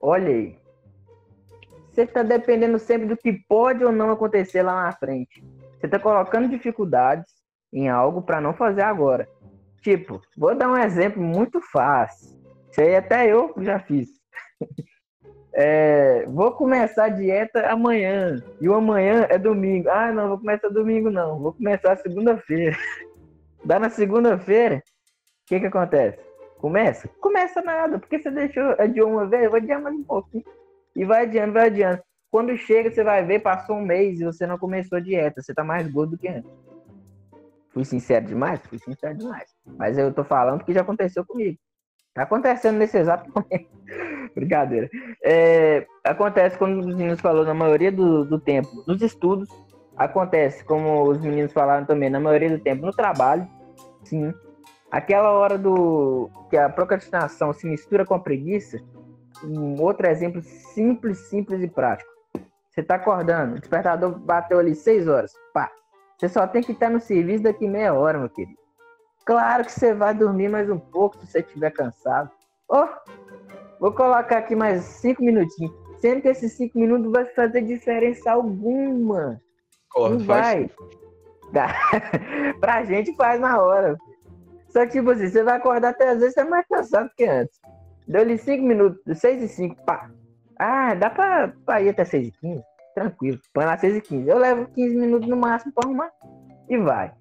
Olha 0.02 0.30
aí. 0.30 0.58
Você 1.96 2.02
está 2.02 2.24
dependendo 2.24 2.78
sempre 2.78 3.08
do 3.08 3.16
que 3.16 3.32
pode 3.48 3.82
ou 3.82 3.90
não 3.90 4.12
acontecer 4.12 4.62
lá 4.62 4.84
na 4.84 4.92
frente. 4.92 5.42
Você 5.80 5.86
está 5.86 5.98
colocando 5.98 6.50
dificuldades 6.50 7.26
em 7.72 7.88
algo 7.88 8.22
para 8.22 8.42
não 8.42 8.54
fazer 8.54 8.82
agora. 8.82 9.30
Tipo, 9.82 10.22
vou 10.36 10.54
dar 10.54 10.70
um 10.70 10.76
exemplo 10.76 11.24
muito 11.24 11.62
fácil. 11.72 12.38
Isso 12.70 12.82
aí 12.82 12.98
até 12.98 13.32
eu 13.32 13.54
já 13.60 13.80
fiz. 13.80 14.10
É, 15.58 16.26
vou 16.26 16.52
começar 16.52 17.06
a 17.06 17.10
dieta 17.10 17.66
amanhã. 17.68 18.44
E 18.60 18.68
o 18.68 18.74
amanhã 18.74 19.26
é 19.30 19.38
domingo. 19.38 19.90
Ah, 19.90 20.12
não, 20.12 20.28
vou 20.28 20.38
começar 20.38 20.68
domingo 20.68 21.10
não. 21.10 21.40
Vou 21.40 21.54
começar 21.54 21.96
segunda-feira. 21.96 22.76
Dá 23.64 23.80
na 23.80 23.90
segunda-feira. 23.90 24.84
O 24.84 25.46
que 25.46 25.62
que 25.62 25.68
acontece? 25.68 26.20
Começa? 26.58 27.08
Começa 27.22 27.62
nada, 27.62 27.98
porque 27.98 28.20
você 28.20 28.30
deixou 28.32 28.76
adiou 28.78 29.10
uma 29.10 29.26
vez, 29.28 29.46
eu 29.46 29.50
vou 29.50 29.58
adiar 29.58 29.82
mais 29.82 29.96
um 29.96 30.04
pouquinho. 30.04 30.44
E 30.96 31.06
vai 31.06 31.24
adiando, 31.24 31.54
vai 31.54 31.68
adiando. 31.68 32.02
Quando 32.32 32.56
chega, 32.58 32.92
você 32.92 33.04
vai 33.04 33.24
ver, 33.26 33.40
passou 33.40 33.78
um 33.78 33.86
mês 33.86 34.20
e 34.20 34.26
você 34.26 34.46
não 34.46 34.58
começou 34.58 34.98
a 34.98 35.02
dieta. 35.02 35.42
Você 35.42 35.54
tá 35.54 35.64
mais 35.64 35.90
gordo 35.92 36.12
do 36.12 36.18
que 36.18 36.28
antes. 36.28 36.52
Fui 37.70 37.84
sincero 37.84 38.26
demais? 38.26 38.62
Fui 38.68 38.80
sincero 38.80 39.18
demais. 39.18 39.50
Mas 39.78 39.98
eu 39.98 40.14
tô 40.14 40.24
falando 40.24 40.64
que 40.64 40.74
já 40.74 40.82
aconteceu 40.82 41.26
comigo. 41.26 41.58
Tá 42.14 42.24
acontecendo 42.24 42.78
nesse 42.78 42.98
exato 42.98 43.30
momento. 43.36 43.70
Brincadeira. 44.34 44.90
É, 45.24 45.86
acontece, 46.04 46.58
como 46.58 46.80
os 46.80 46.86
meninos 46.86 47.20
falaram, 47.20 47.46
na 47.46 47.54
maioria 47.54 47.92
do, 47.92 48.24
do 48.24 48.40
tempo, 48.40 48.84
nos 48.88 49.02
estudos. 49.02 49.50
Acontece, 49.98 50.64
como 50.64 51.04
os 51.04 51.20
meninos 51.20 51.52
falaram 51.52 51.86
também, 51.86 52.10
na 52.10 52.20
maioria 52.20 52.50
do 52.50 52.60
tempo, 52.60 52.86
no 52.86 52.92
trabalho. 52.92 53.48
Sim. 54.04 54.34
Aquela 54.90 55.32
hora 55.32 55.58
do 55.58 56.30
que 56.50 56.56
a 56.56 56.70
procrastinação 56.70 57.52
se 57.52 57.68
mistura 57.68 58.06
com 58.06 58.14
a 58.14 58.20
preguiça. 58.20 58.80
Um 59.44 59.82
outro 59.82 60.08
exemplo 60.08 60.42
simples, 60.42 61.18
simples 61.30 61.62
e 61.62 61.68
prático. 61.68 62.10
Você 62.70 62.84
tá 62.84 62.96
acordando, 62.96 63.56
o 63.56 63.60
despertador 63.60 64.18
bateu 64.20 64.60
ali 64.60 64.76
seis 64.76 65.08
horas. 65.08 65.32
Pá, 65.54 65.72
você 66.18 66.28
só 66.28 66.46
tem 66.46 66.62
que 66.62 66.74
estar 66.74 66.90
no 66.90 67.00
serviço 67.00 67.44
daqui 67.44 67.68
meia 67.68 67.94
hora, 67.94 68.20
meu 68.20 68.30
querido. 68.30 68.58
Claro 69.26 69.66
que 69.66 69.72
você 69.72 69.94
vai 69.94 70.14
dormir 70.14 70.50
mais 70.50 70.70
um 70.70 70.78
pouco 70.78 71.18
se 71.18 71.28
você 71.28 71.40
estiver 71.40 71.72
cansado. 71.72 72.30
Oh, 72.70 72.88
vou 73.80 73.92
colocar 73.92 74.40
aqui 74.40 74.56
mais 74.56 74.84
cinco 74.84 75.24
minutinhos. 75.24 75.74
Sendo 76.00 76.22
que 76.22 76.28
esses 76.28 76.54
cinco 76.54 76.78
minutos 76.78 77.12
vai 77.12 77.26
fazer 77.26 77.62
diferença 77.62 78.32
alguma. 78.32 79.42
Corre, 79.90 80.18
Não 80.18 80.20
vai. 80.20 80.70
pra 82.60 82.84
gente 82.84 83.16
faz 83.16 83.40
na 83.40 83.62
hora. 83.62 83.98
Só 84.70 84.86
que, 84.86 84.92
tipo 84.94 85.12
assim, 85.12 85.28
você 85.28 85.42
vai 85.42 85.56
acordar 85.56 85.90
até 85.90 86.10
às 86.10 86.20
vezes 86.20 86.34
você 86.34 86.42
é 86.42 86.44
mais 86.44 86.68
cansado 86.68 87.10
que 87.16 87.24
antes. 87.24 87.60
Deu-lhe 88.08 88.38
cinco 88.38 88.64
minutos, 88.64 89.20
seis 89.20 89.42
e 89.42 89.48
cinco, 89.48 89.84
pá. 89.86 90.10
Ah, 90.58 90.94
dá 90.94 91.10
pra, 91.10 91.54
pra 91.66 91.82
ir 91.82 91.90
até 91.90 92.06
seis 92.06 92.28
e 92.28 92.32
quinze 92.32 92.64
tranquilo. 92.96 93.40
Põe 93.54 93.66
lá 93.66 93.78
6 93.78 93.98
e 93.98 94.02
15. 94.02 94.28
Eu 94.28 94.40
levo 94.40 94.66
15 94.74 94.96
minutos 94.96 95.28
no 95.28 95.36
máximo 95.36 95.74
para 95.74 95.88
arrumar 95.88 96.10
e 96.70 96.78
vai. 96.78 97.14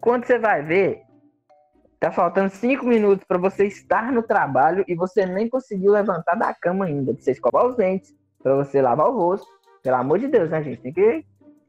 Quando 0.00 0.24
você 0.24 0.38
vai 0.38 0.62
ver, 0.62 1.02
tá 2.00 2.10
faltando 2.10 2.50
5 2.50 2.86
minutos 2.86 3.26
para 3.26 3.36
você 3.36 3.66
estar 3.66 4.12
no 4.12 4.22
trabalho 4.22 4.84
e 4.88 4.94
você 4.94 5.26
nem 5.26 5.48
conseguiu 5.48 5.92
levantar 5.92 6.36
da 6.36 6.54
cama 6.54 6.86
ainda. 6.86 7.12
Pra 7.12 7.22
você 7.22 7.32
escovar 7.32 7.66
os 7.66 7.76
dentes, 7.76 8.14
para 8.42 8.54
você 8.54 8.80
lavar 8.80 9.08
o 9.08 9.16
rosto. 9.16 9.46
Pelo 9.82 9.96
amor 9.96 10.20
de 10.20 10.28
Deus, 10.28 10.48
né, 10.48 10.62
gente? 10.62 10.80
Tem 10.80 10.92
que 10.92 11.26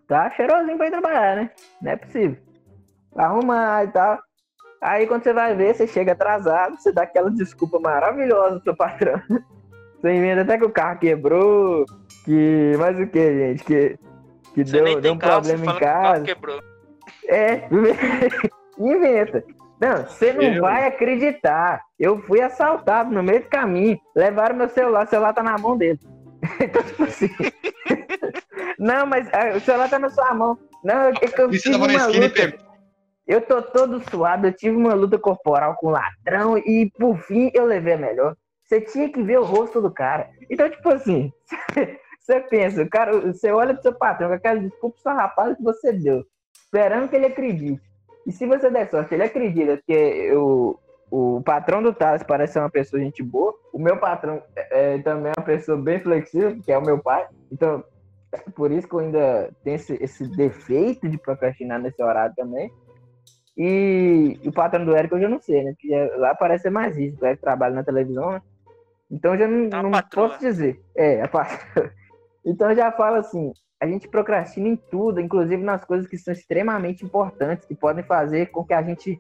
tá 0.08 0.30
cheirosinho 0.32 0.78
para 0.78 0.88
ir 0.88 0.92
trabalhar, 0.92 1.36
né? 1.36 1.52
Não 1.82 1.92
é 1.92 1.96
possível. 1.96 2.38
Arrumar 3.16 3.86
e 3.86 3.88
tal. 3.88 4.20
Aí 4.84 5.08
quando 5.08 5.24
você 5.24 5.32
vai 5.32 5.56
ver, 5.56 5.74
você 5.74 5.88
chega 5.88 6.12
atrasado, 6.12 6.78
você 6.78 6.92
dá 6.92 7.04
aquela 7.04 7.32
desculpa 7.32 7.80
maravilhosa 7.80 8.56
pro 8.56 8.64
seu 8.64 8.76
patrão. 8.76 9.22
Você 10.02 10.16
inventa 10.16 10.42
até 10.42 10.58
que 10.58 10.66
o 10.66 10.70
carro 10.70 11.00
quebrou, 11.00 11.86
que. 12.26 12.74
Mas 12.78 13.00
o 13.00 13.08
que, 13.08 13.38
gente? 13.38 13.64
Que, 13.64 13.98
que 14.54 14.64
deu, 14.66 15.00
deu 15.00 15.14
um 15.14 15.18
carro, 15.18 15.42
problema 15.42 15.74
em 15.74 15.80
casa. 15.80 16.26
É, 17.30 17.70
inventa. 18.78 19.42
Não, 19.80 20.04
você 20.04 20.34
não 20.34 20.44
eu... 20.44 20.62
vai 20.62 20.88
acreditar. 20.88 21.82
Eu 21.98 22.22
fui 22.24 22.42
assaltado 22.42 23.14
no 23.14 23.24
meio 23.24 23.44
do 23.44 23.48
caminho. 23.48 23.98
Levaram 24.14 24.58
meu 24.58 24.68
celular, 24.68 25.06
o 25.06 25.10
celular 25.10 25.32
tá 25.32 25.42
na 25.42 25.58
mão 25.58 25.78
dele. 25.78 26.00
então, 26.60 26.84
tipo 26.84 27.04
assim. 27.06 27.30
não, 28.78 29.06
mas 29.06 29.32
é, 29.32 29.56
o 29.56 29.62
celular 29.62 29.90
tá 29.90 30.00
na 30.00 30.10
sua 30.10 30.34
mão. 30.34 30.60
Não, 30.84 31.08
é 31.08 31.14
que 31.14 31.42
eu 31.42 31.50
tive 31.50 31.78
uma 31.78 32.08
luta. 32.08 32.73
Eu 33.26 33.42
tô 33.42 33.62
todo 33.62 34.04
suado, 34.10 34.48
eu 34.48 34.54
tive 34.54 34.76
uma 34.76 34.94
luta 34.94 35.18
corporal 35.18 35.76
com 35.76 35.90
ladrão 35.90 36.58
e 36.58 36.92
por 37.00 37.18
fim 37.20 37.50
eu 37.54 37.66
levei 37.66 37.94
a 37.94 37.98
melhor. 37.98 38.36
Você 38.66 38.82
tinha 38.82 39.10
que 39.10 39.22
ver 39.22 39.40
o 39.40 39.46
rosto 39.46 39.82
do 39.82 39.92
cara. 39.92 40.30
Então, 40.50 40.70
tipo 40.70 40.90
assim, 40.90 41.32
você 42.20 42.40
pensa, 42.42 42.86
cara, 42.88 43.20
você 43.20 43.52
olha 43.52 43.74
pro 43.74 43.84
seu 43.84 43.94
patrão 43.94 44.30
com 44.30 44.36
aquela 44.36 44.60
desculpa 44.60 45.14
rapaz 45.14 45.56
que 45.56 45.64
você 45.64 45.94
deu, 45.94 46.24
esperando 46.54 47.08
que 47.08 47.16
ele 47.16 47.28
acredite. 47.28 47.82
E 48.26 48.32
se 48.32 48.46
você 48.46 48.70
der 48.70 48.90
sorte, 48.90 49.14
ele 49.14 49.24
acredita 49.24 49.82
que 49.86 50.32
o, 50.34 50.80
o 51.12 51.42
patrão 51.44 51.84
do 51.84 51.94
Thales 51.94 52.24
parece 52.24 52.54
ser 52.54 52.60
uma 52.60 52.70
pessoa 52.70 53.02
gente 53.02 53.22
boa. 53.22 53.54
O 53.72 53.80
meu 53.80 53.98
patrão 53.98 54.42
é, 54.56 54.96
é, 54.96 54.98
também 55.00 55.32
é 55.36 55.40
uma 55.40 55.46
pessoa 55.46 55.78
bem 55.78 56.00
flexível, 56.00 56.60
que 56.62 56.72
é 56.72 56.78
o 56.78 56.86
meu 56.86 57.00
pai. 57.00 57.28
Então, 57.52 57.84
por 58.56 58.72
isso 58.72 58.88
que 58.88 58.96
eu 58.96 59.00
ainda 59.00 59.52
tenho 59.64 59.76
esse, 59.76 59.98
esse 60.02 60.28
defeito 60.36 61.08
de 61.08 61.18
procrastinar 61.18 61.80
nesse 61.80 62.02
horário 62.02 62.34
também. 62.36 62.72
E, 63.58 64.40
o 64.46 64.52
patrão 64.52 64.84
do 64.84 64.96
Érico 64.96 65.16
eu 65.16 65.22
já 65.22 65.30
não 65.30 65.40
sei, 65.40 65.64
né? 65.64 65.72
Porque 65.72 65.94
lá 66.18 66.34
parece 66.34 66.64
ser 66.64 66.70
mais 66.70 66.98
isso. 66.98 67.18
O 67.22 67.26
Érico 67.26 67.44
trabalha 67.44 67.76
na 67.76 67.84
televisão, 67.84 68.32
né? 68.32 68.42
Então 69.12 69.38
já 69.38 69.48
não, 69.48 69.70
tá 69.70 69.84
não 69.84 69.92
posso 70.12 70.40
dizer. 70.40 70.82
É, 70.96 71.22
a 71.22 71.28
patroa. 71.28 71.92
Então 72.46 72.76
já 72.76 72.92
falo 72.92 73.16
assim, 73.16 73.54
a 73.80 73.88
gente 73.88 74.06
procrastina 74.06 74.68
em 74.68 74.76
tudo, 74.76 75.22
inclusive 75.22 75.64
nas 75.64 75.86
coisas 75.86 76.06
que 76.06 76.18
são 76.18 76.34
extremamente 76.34 77.06
importantes, 77.06 77.66
que 77.66 77.74
podem 77.74 78.04
fazer 78.04 78.48
com 78.48 78.66
que 78.66 78.74
a 78.74 78.82
gente 78.82 79.18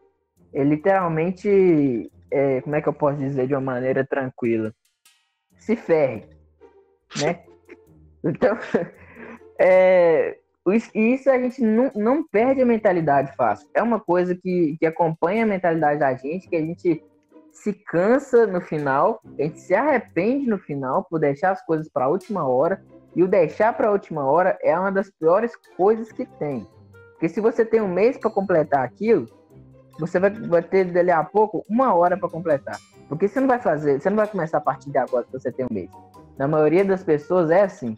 é, 0.53 0.63
literalmente, 0.63 2.11
é, 2.29 2.61
como 2.61 2.75
é 2.75 2.81
que 2.81 2.87
eu 2.87 2.93
posso 2.93 3.17
dizer 3.17 3.47
de 3.47 3.55
uma 3.55 3.61
maneira 3.61 4.05
tranquila, 4.05 4.73
se 5.57 5.75
ferre, 5.75 6.27
né? 7.19 7.43
Então, 8.25 8.57
é, 9.59 10.37
isso 10.71 11.29
a 11.29 11.37
gente 11.37 11.61
não, 11.61 11.91
não 11.93 12.25
perde 12.25 12.61
a 12.61 12.65
mentalidade 12.65 13.35
fácil. 13.35 13.67
É 13.73 13.83
uma 13.83 13.99
coisa 13.99 14.33
que, 14.35 14.77
que 14.79 14.85
acompanha 14.85 15.43
a 15.43 15.47
mentalidade 15.47 15.99
da 15.99 16.13
gente, 16.13 16.47
que 16.47 16.55
a 16.55 16.61
gente 16.61 17.03
se 17.51 17.73
cansa 17.73 18.47
no 18.47 18.61
final, 18.61 19.21
a 19.37 19.43
gente 19.43 19.59
se 19.59 19.75
arrepende 19.75 20.47
no 20.47 20.57
final 20.57 21.05
por 21.09 21.19
deixar 21.19 21.51
as 21.51 21.63
coisas 21.65 21.89
para 21.89 22.05
a 22.05 22.09
última 22.09 22.47
hora. 22.47 22.83
E 23.15 23.21
o 23.21 23.27
deixar 23.27 23.73
para 23.73 23.89
a 23.89 23.91
última 23.91 24.25
hora 24.25 24.57
é 24.61 24.77
uma 24.77 24.91
das 24.91 25.09
piores 25.11 25.55
coisas 25.77 26.11
que 26.11 26.25
tem. 26.25 26.67
Porque 27.11 27.29
se 27.29 27.39
você 27.39 27.63
tem 27.63 27.79
um 27.79 27.87
mês 27.87 28.17
para 28.17 28.31
completar 28.31 28.83
aquilo, 28.83 29.27
você 29.99 30.19
vai, 30.19 30.31
vai 30.31 30.63
ter 30.63 30.85
dali 30.85 31.11
a 31.11 31.23
pouco 31.23 31.63
uma 31.69 31.93
hora 31.93 32.17
para 32.17 32.29
completar. 32.29 32.79
Porque 33.07 33.27
você 33.27 33.39
não 33.39 33.47
vai 33.47 33.59
fazer, 33.59 34.01
você 34.01 34.09
não 34.09 34.17
vai 34.17 34.27
começar 34.27 34.57
a 34.57 34.61
partir 34.61 34.89
de 34.89 34.97
agora 34.97 35.25
que 35.25 35.31
você 35.31 35.51
tem 35.51 35.65
um 35.69 35.73
mês. 35.73 35.89
Na 36.37 36.47
maioria 36.47 36.83
das 36.83 37.03
pessoas 37.03 37.51
é 37.51 37.61
assim. 37.61 37.97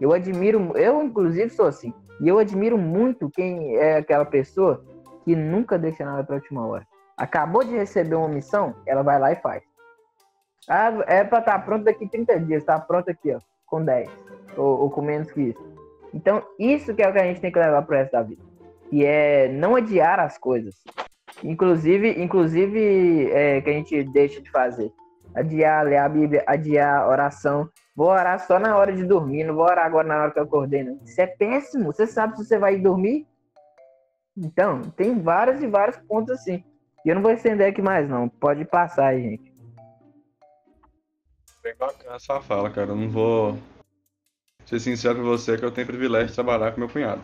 Eu 0.00 0.12
admiro, 0.12 0.76
eu 0.76 1.02
inclusive 1.02 1.50
sou 1.50 1.66
assim. 1.66 1.92
E 2.20 2.28
eu 2.28 2.38
admiro 2.38 2.78
muito 2.78 3.30
quem 3.30 3.76
é 3.76 3.96
aquela 3.96 4.24
pessoa 4.24 4.84
que 5.24 5.34
nunca 5.34 5.78
deixa 5.78 6.04
nada 6.04 6.22
para 6.22 6.36
última 6.36 6.66
hora. 6.66 6.86
Acabou 7.16 7.64
de 7.64 7.76
receber 7.76 8.14
uma 8.14 8.28
missão, 8.28 8.74
ela 8.86 9.02
vai 9.02 9.18
lá 9.18 9.32
e 9.32 9.36
faz. 9.36 9.62
Ah, 10.68 10.92
é 11.06 11.24
para 11.24 11.40
estar 11.40 11.52
tá 11.52 11.58
pronto 11.58 11.84
daqui 11.84 12.08
30 12.08 12.40
dias, 12.40 12.62
está 12.62 12.78
pronto 12.78 13.10
aqui, 13.10 13.32
ó, 13.32 13.38
com 13.66 13.84
10 13.84 14.10
ou, 14.56 14.82
ou, 14.82 14.90
com 14.90 15.02
menos 15.02 15.30
que 15.30 15.40
isso. 15.40 15.74
Então, 16.12 16.42
isso 16.58 16.94
que 16.94 17.02
é 17.02 17.08
o 17.08 17.12
que 17.12 17.18
a 17.18 17.24
gente 17.24 17.40
tem 17.40 17.52
que 17.52 17.58
levar 17.58 17.82
pro 17.82 17.96
resto 17.96 18.12
da 18.12 18.22
vida. 18.22 18.42
Que 18.88 19.04
é 19.04 19.48
não 19.48 19.74
adiar 19.74 20.20
as 20.20 20.38
coisas. 20.38 20.74
Inclusive, 21.42 22.22
inclusive 22.22 23.30
é, 23.32 23.60
que 23.60 23.70
a 23.70 23.72
gente 23.72 24.04
deixa 24.04 24.40
de 24.40 24.50
fazer. 24.50 24.92
Adiar, 25.34 25.84
ler 25.84 25.96
a 25.98 26.08
Bíblia, 26.08 26.44
adiar 26.46 27.08
oração. 27.08 27.68
Vou 27.94 28.08
orar 28.08 28.44
só 28.44 28.58
na 28.58 28.76
hora 28.76 28.92
de 28.92 29.04
dormir, 29.04 29.44
não 29.44 29.54
vou 29.54 29.64
orar 29.64 29.86
agora 29.86 30.08
na 30.08 30.22
hora 30.22 30.30
que 30.32 30.38
eu 30.38 30.42
acordei, 30.42 30.82
não. 30.82 30.98
Isso 31.04 31.20
é 31.20 31.26
péssimo. 31.26 31.92
Você 31.92 32.06
sabe 32.06 32.36
se 32.36 32.44
você 32.44 32.58
vai 32.58 32.76
dormir? 32.76 33.26
Então, 34.36 34.82
tem 34.82 35.20
vários 35.20 35.62
e 35.62 35.66
vários 35.66 35.96
pontos 35.98 36.30
assim. 36.30 36.64
E 37.04 37.08
eu 37.08 37.14
não 37.14 37.22
vou 37.22 37.30
estender 37.30 37.68
aqui 37.68 37.80
mais, 37.80 38.08
não. 38.08 38.28
Pode 38.28 38.64
passar 38.64 39.08
aí, 39.08 39.22
gente. 39.22 39.54
Bem 41.62 41.74
bacana 41.78 42.16
essa 42.16 42.40
fala, 42.40 42.68
cara. 42.68 42.90
Eu 42.90 42.96
não 42.96 43.08
vou 43.08 43.58
ser 44.66 44.80
sincero 44.80 45.16
com 45.16 45.24
você 45.24 45.56
que 45.56 45.64
eu 45.64 45.70
tenho 45.70 45.86
privilégio 45.86 46.28
de 46.28 46.34
trabalhar 46.34 46.72
com 46.72 46.80
meu 46.80 46.88
cunhado. 46.88 47.22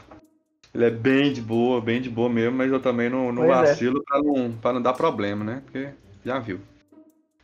Ele 0.72 0.84
é 0.84 0.90
bem 0.90 1.32
de 1.32 1.42
boa, 1.42 1.80
bem 1.80 2.00
de 2.00 2.08
boa 2.08 2.28
mesmo, 2.28 2.56
mas 2.56 2.70
eu 2.70 2.80
também 2.80 3.10
não, 3.10 3.32
não 3.32 3.44
é. 3.44 3.48
vacilo 3.48 3.98
é. 3.98 4.04
pra, 4.04 4.22
não, 4.22 4.52
pra 4.52 4.72
não 4.72 4.80
dar 4.80 4.92
problema, 4.92 5.44
né? 5.44 5.62
Porque 5.64 5.90
já 6.24 6.38
viu. 6.38 6.60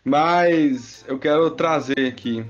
Mas 0.04 1.04
eu 1.08 1.18
quero 1.18 1.50
trazer 1.50 2.06
aqui. 2.06 2.46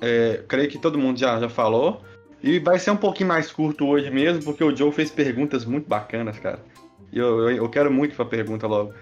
É, 0.00 0.42
creio 0.46 0.68
que 0.68 0.78
todo 0.78 0.98
mundo 0.98 1.18
já, 1.18 1.38
já 1.40 1.48
falou. 1.48 2.02
E 2.42 2.58
vai 2.58 2.78
ser 2.78 2.90
um 2.90 2.96
pouquinho 2.96 3.28
mais 3.28 3.50
curto 3.50 3.86
hoje 3.86 4.10
mesmo, 4.10 4.42
porque 4.42 4.62
o 4.62 4.74
Joe 4.74 4.92
fez 4.92 5.10
perguntas 5.10 5.64
muito 5.64 5.88
bacanas, 5.88 6.38
cara. 6.38 6.62
E 7.10 7.18
eu, 7.18 7.48
eu, 7.48 7.56
eu 7.56 7.68
quero 7.68 7.90
muito 7.90 8.14
pra 8.14 8.24
pergunta 8.24 8.66
logo. 8.66 8.92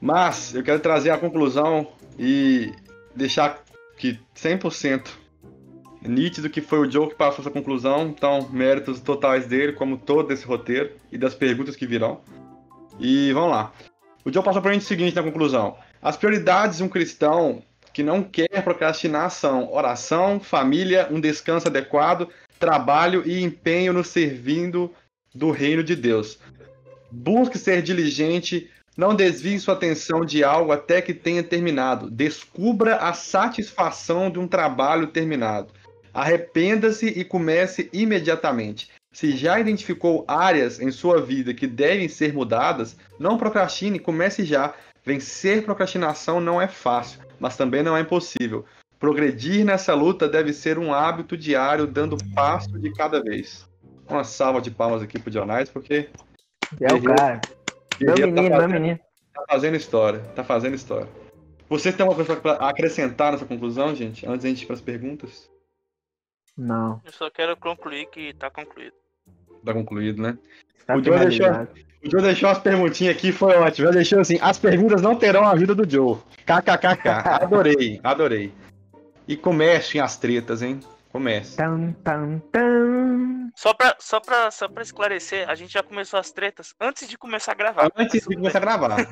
Mas 0.00 0.54
eu 0.54 0.62
quero 0.62 0.80
trazer 0.80 1.10
a 1.10 1.18
conclusão 1.18 1.88
e 2.18 2.72
deixar 3.14 3.62
que 3.96 4.18
100% 4.34 5.08
nítido 6.02 6.48
que 6.48 6.60
foi 6.60 6.78
o 6.78 6.90
Joe 6.90 7.08
que 7.08 7.14
passou 7.14 7.40
essa 7.40 7.50
conclusão, 7.50 8.06
então 8.08 8.48
méritos 8.50 9.00
totais 9.00 9.46
dele, 9.46 9.72
como 9.72 9.96
todo 9.96 10.32
esse 10.32 10.46
roteiro 10.46 10.92
e 11.10 11.18
das 11.18 11.34
perguntas 11.34 11.76
que 11.76 11.86
virão. 11.86 12.20
E 12.98 13.32
vamos 13.32 13.50
lá. 13.50 13.72
O 14.24 14.32
Joe 14.32 14.42
passou 14.42 14.62
para 14.62 14.70
a 14.70 14.74
gente 14.74 14.84
o 14.84 14.86
seguinte 14.86 15.14
na 15.14 15.22
conclusão: 15.22 15.76
as 16.00 16.16
prioridades 16.16 16.78
de 16.78 16.84
um 16.84 16.88
cristão 16.88 17.62
que 17.96 18.02
não 18.02 18.22
quer 18.22 18.62
procrastinar 18.62 19.30
são 19.30 19.72
oração, 19.72 20.38
família, 20.38 21.08
um 21.10 21.18
descanso 21.18 21.68
adequado, 21.68 22.28
trabalho 22.58 23.22
e 23.24 23.42
empenho 23.42 23.90
no 23.90 24.04
servindo 24.04 24.92
do 25.34 25.50
reino 25.50 25.82
de 25.82 25.96
Deus. 25.96 26.38
Busque 27.10 27.56
ser 27.56 27.80
diligente, 27.80 28.70
não 28.98 29.14
desvie 29.14 29.58
sua 29.58 29.72
atenção 29.72 30.26
de 30.26 30.44
algo 30.44 30.72
até 30.72 31.00
que 31.00 31.14
tenha 31.14 31.42
terminado. 31.42 32.10
Descubra 32.10 32.96
a 32.96 33.14
satisfação 33.14 34.30
de 34.30 34.38
um 34.38 34.46
trabalho 34.46 35.06
terminado. 35.06 35.72
Arrependa-se 36.12 37.06
e 37.06 37.24
comece 37.24 37.88
imediatamente. 37.94 38.90
Se 39.10 39.34
já 39.34 39.58
identificou 39.58 40.22
áreas 40.28 40.78
em 40.80 40.90
sua 40.90 41.22
vida 41.22 41.54
que 41.54 41.66
devem 41.66 42.10
ser 42.10 42.34
mudadas, 42.34 42.94
não 43.18 43.38
procrastine, 43.38 43.98
comece 43.98 44.44
já. 44.44 44.74
Vencer 45.02 45.64
procrastinação 45.64 46.42
não 46.42 46.60
é 46.60 46.68
fácil, 46.68 47.20
mas 47.38 47.56
também 47.56 47.82
não 47.82 47.96
é 47.96 48.00
impossível. 48.00 48.64
Progredir 48.98 49.64
nessa 49.64 49.94
luta 49.94 50.28
deve 50.28 50.52
ser 50.52 50.78
um 50.78 50.92
hábito 50.92 51.36
diário, 51.36 51.86
dando 51.86 52.16
passo 52.34 52.78
de 52.78 52.92
cada 52.92 53.22
vez. 53.22 53.68
Uma 54.08 54.24
salva 54.24 54.60
de 54.60 54.70
palmas 54.70 55.02
aqui 55.02 55.18
pro 55.18 55.30
Jonais, 55.30 55.68
porque. 55.68 56.08
É 56.80 56.92
o 56.92 57.02
cara. 57.02 57.40
Meu 58.00 58.14
tá 58.14 58.26
menino, 58.26 58.36
tá 58.36 58.42
fazendo, 58.42 58.70
meu 58.70 58.80
menino. 58.80 59.00
Tá 59.34 59.44
fazendo 59.48 59.76
história, 59.76 60.20
tá 60.34 60.44
fazendo 60.44 60.74
história. 60.74 61.08
Você 61.68 61.92
tem 61.92 62.06
alguma 62.06 62.24
coisa 62.24 62.40
para 62.40 62.68
acrescentar 62.68 63.32
nessa 63.32 63.44
conclusão, 63.44 63.94
gente? 63.94 64.26
Antes 64.26 64.42
da 64.42 64.48
gente 64.48 64.62
ir 64.62 64.66
para 64.66 64.74
as 64.76 64.80
perguntas? 64.80 65.50
Não. 66.56 67.00
Eu 67.04 67.12
só 67.12 67.28
quero 67.28 67.56
concluir 67.56 68.06
que 68.06 68.32
tá 68.34 68.50
concluído. 68.50 68.94
Tá 69.66 69.74
concluído, 69.74 70.22
né? 70.22 70.38
Tá 70.86 70.96
o, 70.96 71.02
Joe 71.02 71.18
deixou, 71.18 71.50
o 71.50 72.10
Joe 72.10 72.22
deixou 72.22 72.48
umas 72.48 72.58
perguntinhas 72.58 73.16
aqui, 73.16 73.32
foi 73.32 73.56
ótimo. 73.56 73.88
Já 73.88 73.92
deixou 73.92 74.20
assim: 74.20 74.38
as 74.40 74.58
perguntas 74.58 75.02
não 75.02 75.16
terão 75.16 75.44
a 75.44 75.54
vida 75.54 75.74
do 75.74 75.88
Joe. 75.88 76.18
KKKK. 76.46 77.08
Adorei, 77.42 78.00
adorei. 78.04 78.52
E 79.26 79.36
comecem 79.36 80.00
as 80.00 80.16
tretas, 80.16 80.62
hein? 80.62 80.78
Comece. 81.10 81.56
Tam, 81.56 81.92
tam, 82.04 82.40
tam. 82.52 83.50
Só 83.56 83.74
pra, 83.74 83.96
só, 83.98 84.20
pra, 84.20 84.50
só 84.50 84.68
pra 84.68 84.82
esclarecer, 84.82 85.48
a 85.48 85.54
gente 85.54 85.72
já 85.72 85.82
começou 85.82 86.20
as 86.20 86.30
tretas 86.30 86.74
antes 86.80 87.08
de 87.08 87.18
começar 87.18 87.52
a 87.52 87.54
gravar. 87.56 87.90
Antes 87.96 88.20
de 88.20 88.36
começar 88.36 88.58
a 88.58 88.60
gravar. 88.60 89.08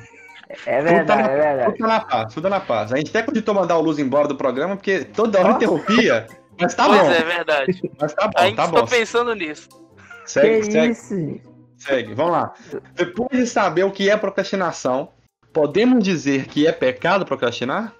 É 0.65 0.81
verdade, 0.81 1.23
na, 1.23 1.29
é 1.29 1.37
verdade. 1.37 1.71
Tudo 1.73 1.87
na 1.87 1.99
paz, 1.99 2.33
tudo 2.33 2.49
na 2.49 2.59
paz. 2.59 2.93
A 2.93 2.97
gente 2.97 3.09
até 3.09 3.23
cogitou 3.23 3.55
mandar 3.55 3.77
o 3.77 3.81
Luz 3.81 3.97
embora 3.97 4.27
do 4.27 4.35
programa, 4.35 4.75
porque 4.75 5.03
toda 5.03 5.39
hora 5.39 5.53
oh. 5.53 5.55
interrompia. 5.55 6.27
Mas 6.59 6.75
tá 6.75 6.85
pois 6.85 7.01
bom. 7.01 7.11
é, 7.11 7.23
verdade. 7.23 7.91
Mas 7.99 8.13
tá 8.13 8.27
bom, 8.27 8.33
Ainda 8.37 8.55
tá 8.55 8.65
estou 8.65 8.81
bom. 8.81 8.87
pensando 8.87 9.35
nisso. 9.35 9.67
Segue, 10.25 10.65
que 10.65 10.71
segue. 10.71 10.91
Isso? 10.91 11.55
Segue, 11.77 12.13
vamos 12.13 12.31
lá. 12.31 12.53
Depois 12.93 13.31
de 13.31 13.47
saber 13.47 13.83
o 13.83 13.91
que 13.91 14.09
é 14.09 14.17
procrastinação, 14.17 15.09
podemos 15.53 16.03
dizer 16.03 16.47
que 16.47 16.65
é 16.67 16.71
pecado 16.71 17.25
procrastinar? 17.25 17.93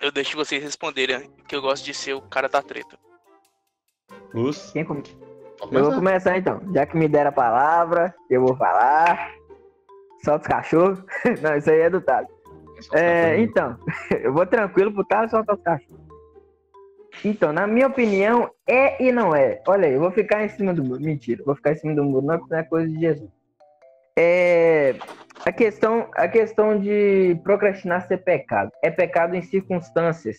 Eu 0.00 0.12
deixo 0.12 0.36
vocês 0.36 0.62
responderem, 0.62 1.28
que 1.46 1.56
eu 1.56 1.60
gosto 1.60 1.84
de 1.84 1.92
ser 1.92 2.14
o 2.14 2.22
cara 2.22 2.48
da 2.48 2.62
treta. 2.62 2.96
Luz? 4.32 4.70
Quem 4.72 4.84
come... 4.84 5.02
Eu 5.72 5.84
vou 5.84 5.94
começar 5.94 6.38
então. 6.38 6.60
Já 6.72 6.86
que 6.86 6.96
me 6.96 7.08
deram 7.08 7.30
a 7.30 7.32
palavra, 7.32 8.14
eu 8.30 8.42
vou 8.42 8.56
falar. 8.56 9.34
Solta 10.24 10.42
os 10.42 10.46
cachorros. 10.46 10.98
Não, 11.42 11.56
isso 11.56 11.70
aí 11.70 11.80
é 11.80 11.90
do 11.90 12.00
Thales. 12.00 12.28
É, 12.92 13.40
então, 13.40 13.76
eu 14.22 14.32
vou 14.32 14.46
tranquilo 14.46 14.92
pro 14.92 15.04
Thales 15.04 15.32
soltar 15.32 15.56
os 15.56 15.62
cachorros. 15.62 16.07
Então, 17.24 17.52
na 17.52 17.66
minha 17.66 17.86
opinião, 17.86 18.50
é 18.66 19.02
e 19.02 19.10
não 19.10 19.34
é. 19.34 19.60
Olha 19.66 19.88
aí, 19.88 19.94
eu 19.94 20.00
vou 20.00 20.10
ficar 20.10 20.44
em 20.44 20.48
cima 20.48 20.72
do 20.72 20.84
muro. 20.84 21.00
Mentira, 21.00 21.42
vou 21.44 21.54
ficar 21.54 21.72
em 21.72 21.76
cima 21.76 21.94
do 21.94 22.04
muro, 22.04 22.26
não 22.26 22.58
é 22.58 22.62
coisa 22.62 22.88
de 22.88 23.00
Jesus. 23.00 23.30
É, 24.16 24.96
a, 25.44 25.52
questão, 25.52 26.08
a 26.14 26.26
questão 26.28 26.78
de 26.78 27.38
procrastinar 27.42 28.06
ser 28.06 28.18
pecado. 28.18 28.70
É 28.82 28.90
pecado 28.90 29.34
em 29.34 29.42
circunstâncias. 29.42 30.38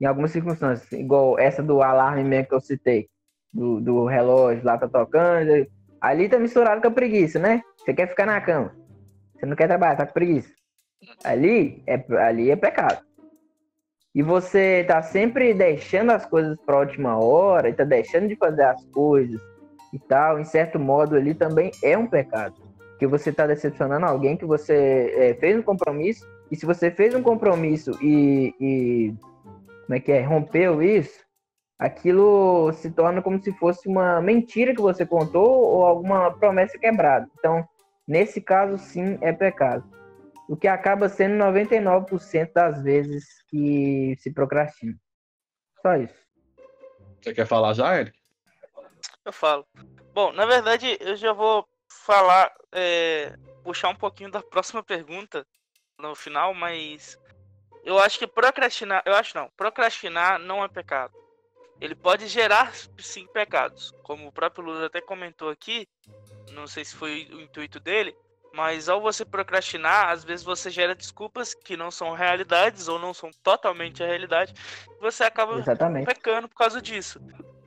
Em 0.00 0.04
algumas 0.04 0.30
circunstâncias, 0.30 0.92
igual 0.92 1.38
essa 1.38 1.62
do 1.62 1.82
alarme 1.82 2.22
mesmo 2.24 2.48
que 2.48 2.54
eu 2.54 2.60
citei. 2.60 3.08
Do, 3.52 3.80
do 3.80 4.04
relógio 4.04 4.64
lá 4.64 4.76
tá 4.76 4.88
tocando. 4.88 5.66
Ali 6.00 6.28
tá 6.28 6.38
misturado 6.38 6.80
com 6.82 6.88
a 6.88 6.90
preguiça, 6.90 7.38
né? 7.38 7.62
Você 7.78 7.94
quer 7.94 8.08
ficar 8.08 8.26
na 8.26 8.40
cama. 8.40 8.74
Você 9.34 9.46
não 9.46 9.56
quer 9.56 9.66
trabalhar, 9.66 9.96
tá 9.96 10.06
com 10.06 10.12
preguiça. 10.12 10.52
Ali 11.24 11.82
é, 11.86 12.02
ali 12.18 12.50
é 12.50 12.56
pecado. 12.56 13.05
E 14.16 14.22
você 14.22 14.82
tá 14.88 15.02
sempre 15.02 15.52
deixando 15.52 16.10
as 16.10 16.24
coisas 16.24 16.56
para 16.64 16.78
última 16.78 17.18
hora, 17.18 17.68
e 17.68 17.74
tá 17.74 17.84
deixando 17.84 18.26
de 18.26 18.34
fazer 18.34 18.62
as 18.62 18.82
coisas 18.86 19.38
e 19.92 19.98
tal, 19.98 20.40
em 20.40 20.44
certo 20.44 20.78
modo 20.78 21.14
ali 21.14 21.34
também 21.34 21.70
é 21.84 21.98
um 21.98 22.06
pecado. 22.06 22.54
Que 22.98 23.06
você 23.06 23.30
tá 23.30 23.46
decepcionando 23.46 24.06
alguém 24.06 24.34
que 24.34 24.46
você 24.46 25.12
é, 25.14 25.34
fez 25.34 25.58
um 25.58 25.62
compromisso, 25.62 26.26
e 26.50 26.56
se 26.56 26.64
você 26.64 26.90
fez 26.90 27.14
um 27.14 27.22
compromisso 27.22 27.90
e, 28.02 28.54
e 28.58 29.14
como 29.84 29.94
é 29.96 30.00
que 30.00 30.10
é, 30.10 30.22
rompeu 30.22 30.82
isso, 30.82 31.20
aquilo 31.78 32.72
se 32.72 32.90
torna 32.90 33.20
como 33.20 33.38
se 33.42 33.52
fosse 33.52 33.86
uma 33.86 34.18
mentira 34.22 34.74
que 34.74 34.80
você 34.80 35.04
contou 35.04 35.46
ou 35.46 35.84
alguma 35.84 36.30
promessa 36.30 36.78
quebrada. 36.78 37.28
Então, 37.38 37.68
nesse 38.08 38.40
caso, 38.40 38.78
sim, 38.78 39.18
é 39.20 39.30
pecado. 39.30 39.84
O 40.48 40.56
que 40.56 40.68
acaba 40.68 41.08
sendo 41.08 41.42
99% 41.44 42.52
das 42.52 42.82
vezes 42.82 43.42
que 43.48 44.16
se 44.18 44.32
procrastina. 44.32 44.96
Só 45.82 45.96
isso. 45.96 46.14
Você 47.20 47.34
quer 47.34 47.46
falar 47.46 47.74
já, 47.74 47.98
Eric? 47.98 48.16
Eu 49.24 49.32
falo. 49.32 49.66
Bom, 50.14 50.32
na 50.32 50.46
verdade, 50.46 50.96
eu 51.00 51.16
já 51.16 51.32
vou 51.32 51.66
falar, 51.88 52.54
é, 52.72 53.34
puxar 53.64 53.88
um 53.88 53.96
pouquinho 53.96 54.30
da 54.30 54.40
próxima 54.44 54.82
pergunta 54.82 55.46
no 55.98 56.14
final, 56.14 56.54
mas 56.54 57.18
eu 57.84 57.98
acho 57.98 58.18
que 58.18 58.26
procrastinar, 58.26 59.02
eu 59.04 59.14
acho 59.14 59.36
não, 59.36 59.50
procrastinar 59.56 60.38
não 60.38 60.62
é 60.62 60.68
pecado 60.68 61.12
ele 61.80 61.94
pode 61.94 62.26
gerar 62.26 62.74
sim 62.98 63.26
pecados, 63.26 63.92
como 64.02 64.26
o 64.26 64.32
próprio 64.32 64.64
Lula 64.64 64.86
até 64.86 65.00
comentou 65.00 65.50
aqui. 65.50 65.86
Não 66.52 66.66
sei 66.66 66.84
se 66.84 66.94
foi 66.94 67.28
o 67.32 67.40
intuito 67.40 67.78
dele, 67.78 68.16
mas 68.56 68.88
ao 68.88 69.02
você 69.02 69.22
procrastinar, 69.22 70.08
às 70.08 70.24
vezes 70.24 70.42
você 70.42 70.70
gera 70.70 70.94
desculpas 70.94 71.52
que 71.52 71.76
não 71.76 71.90
são 71.90 72.14
realidades 72.14 72.88
ou 72.88 72.98
não 72.98 73.12
são 73.12 73.30
totalmente 73.42 74.02
a 74.02 74.06
realidade, 74.06 74.54
e 74.88 74.98
você 74.98 75.24
acaba 75.24 75.58
Exatamente. 75.58 76.06
pecando 76.06 76.48
por 76.48 76.56
causa 76.56 76.80
disso. 76.80 77.20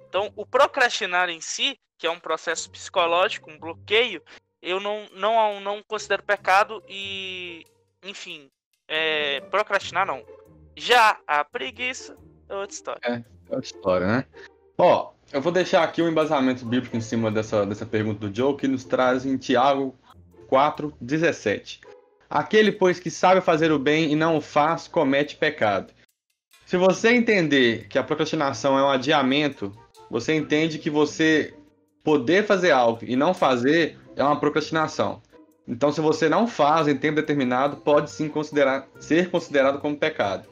Então, 0.08 0.34
o 0.36 0.48
procrastinar 0.48 1.30
em 1.30 1.40
si, 1.40 1.78
que 1.96 2.08
é 2.08 2.12
um 2.12 2.20
processo 2.20 2.72
psicológico, 2.72 3.52
um 3.52 3.60
bloqueio, 3.60 4.24
eu 4.64 4.80
não, 4.80 5.06
não, 5.14 5.62
não 5.62 5.84
considero 5.84 6.24
pecado 6.24 6.84
e, 6.90 7.64
enfim, 8.04 8.50
é, 8.88 9.42
procrastinar 9.42 10.08
não. 10.08 10.26
Já 10.76 11.20
a 11.28 11.46
preguiça 11.46 12.18
é 12.50 12.56
outra 12.56 12.74
história. 12.76 13.02
É. 13.04 13.40
É 13.52 13.56
outra 13.56 13.66
história, 13.66 14.08
né? 14.08 14.26
Ó, 14.76 15.12
eu 15.32 15.42
vou 15.42 15.52
deixar 15.52 15.84
aqui 15.84 16.02
um 16.02 16.08
embasamento 16.08 16.66
bíblico 16.66 16.98
em 16.98 17.02
cima 17.02 17.30
dessa, 17.30 17.64
dessa 17.64 17.86
pergunta 17.86 18.28
do 18.28 18.36
Joe, 18.36 18.58
que 18.58 18.68
nos 18.68 18.84
traz 18.84 19.24
em 19.24 19.38
Tiago 19.38 19.96
4, 20.50 20.94
17. 21.00 21.80
Aquele, 22.30 22.72
pois, 22.72 23.00
que 23.00 23.10
sabe 23.10 23.42
fazer 23.42 23.72
o 23.72 23.80
bem 23.80 24.12
e 24.12 24.16
não 24.16 24.38
o 24.38 24.42
faz, 24.42 24.88
comete 24.88 25.36
pecado. 25.36 25.94
Se 26.66 26.78
você 26.78 27.10
entender 27.10 27.88
que 27.88 27.98
a 27.98 28.04
procrastinação 28.04 28.78
é 28.78 28.84
um 28.84 28.90
adiamento, 28.90 29.72
você 30.10 30.36
entende 30.36 30.78
que 30.78 30.90
você 30.90 31.54
poder 32.04 32.46
fazer 32.46 32.72
algo 32.72 33.00
e 33.04 33.16
não 33.16 33.34
fazer 33.34 33.98
é 34.16 34.24
uma 34.24 34.40
procrastinação. 34.40 35.22
Então, 35.68 35.92
se 35.92 36.02
você 36.02 36.28
não 36.28 36.48
faz 36.48 36.88
em 36.88 36.98
tempo 36.98 37.16
determinado, 37.16 37.78
pode 37.78 38.10
sim 38.10 38.28
considerar, 38.28 38.88
ser 39.00 39.30
considerado 39.30 39.80
como 39.80 39.96
pecado 39.96 40.48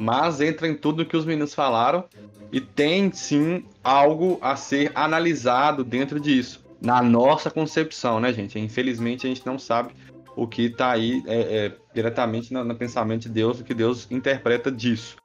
mas 0.00 0.40
entra 0.40 0.68
em 0.68 0.76
tudo 0.76 1.04
que 1.04 1.16
os 1.16 1.24
meninos 1.24 1.52
falaram 1.52 2.04
e 2.52 2.60
tem 2.60 3.12
sim 3.12 3.64
algo 3.82 4.38
a 4.40 4.54
ser 4.54 4.92
analisado 4.94 5.82
dentro 5.82 6.20
disso, 6.20 6.64
na 6.80 7.02
nossa 7.02 7.50
concepção, 7.50 8.20
né, 8.20 8.32
gente? 8.32 8.58
Infelizmente 8.58 9.26
a 9.26 9.28
gente 9.28 9.46
não 9.46 9.58
sabe 9.58 9.94
o 10.36 10.46
que 10.46 10.66
está 10.66 10.92
aí 10.92 11.22
é, 11.26 11.66
é, 11.66 11.72
diretamente 11.92 12.52
no, 12.52 12.62
no, 12.62 12.76
pensamento 12.76 13.22
de 13.22 13.30
Deus, 13.30 13.60
o 13.60 13.64
que 13.64 13.74
Deus 13.74 14.08
interpreta 14.10 14.70
disso. 14.70 15.16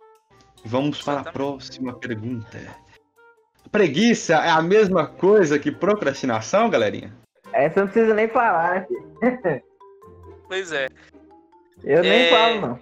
Vamos 0.66 1.02
para 1.02 1.20
a 1.20 1.32
próxima 1.32 1.94
pergunta. 1.94 2.58
Preguiça 3.72 4.36
é 4.36 4.50
a 4.50 4.62
mesma 4.62 5.06
coisa 5.06 5.60
que 5.60 5.72
procrastinação, 5.72 6.70
galerinha? 6.70 7.14
Essa 7.52 7.82
não 7.82 7.88
precisa 7.88 8.14
nem 8.14 8.28
falar, 8.28 8.88
né? 9.22 9.62
Pois 10.48 10.72
é. 10.72 10.88
Eu 11.84 12.02
nem 12.02 12.28
é... 12.28 12.30
falo, 12.30 12.62
não. 12.62 12.80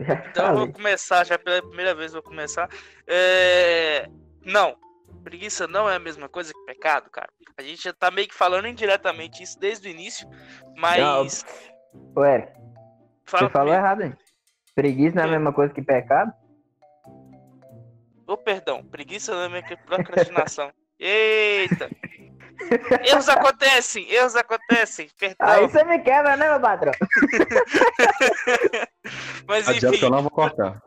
Então 0.00 0.50
eu 0.50 0.56
vou 0.58 0.72
começar, 0.72 1.24
já 1.24 1.36
pela 1.38 1.60
primeira 1.60 1.94
vez 1.94 2.12
vou 2.12 2.22
começar. 2.22 2.68
É... 3.06 4.08
Não, 4.44 4.76
preguiça 5.18 5.66
não 5.66 5.88
é 5.88 5.96
a 5.96 6.00
mesma 6.00 6.28
coisa 6.28 6.52
que 6.52 6.66
pecado, 6.66 7.10
cara. 7.10 7.28
A 7.56 7.62
gente 7.62 7.82
já 7.82 7.92
tá 7.92 8.10
meio 8.10 8.28
que 8.28 8.34
falando 8.34 8.68
indiretamente 8.68 9.42
isso 9.42 9.58
desde 9.58 9.88
o 9.88 9.90
início, 9.90 10.28
mas. 10.76 11.44
Não. 11.94 12.22
Ué, 12.22 12.52
Fala 13.24 13.46
você 13.46 13.52
falou 13.52 13.74
errado, 13.74 14.02
hein? 14.02 14.16
Preguiça 14.74 15.16
não 15.16 15.22
é 15.22 15.26
a 15.26 15.30
mesma 15.30 15.52
coisa 15.52 15.74
que 15.74 15.82
pecado? 15.82 16.32
Ô, 18.26 18.32
oh, 18.32 18.36
perdão, 18.36 18.84
preguiça 18.84 19.34
não 19.34 19.42
é 19.42 19.46
a 19.46 19.48
mesma 19.48 19.68
que 19.68 19.76
procrastinação. 19.76 20.70
Eita! 20.98 21.88
Erros 23.04 23.28
acontecem, 23.28 24.10
erros 24.10 24.34
acontecem, 24.34 25.08
perdão. 25.18 25.48
Aí 25.48 25.68
você 25.68 25.84
me 25.84 25.98
quebra, 26.00 26.36
né, 26.36 26.48
meu 26.48 26.60
patrão? 26.60 26.92
Mas 29.46 29.68
enfim. 29.68 29.86
Adianta 29.86 30.04
eu 30.04 30.10
não 30.10 30.22
vou 30.22 30.30
cortar. 30.30 30.82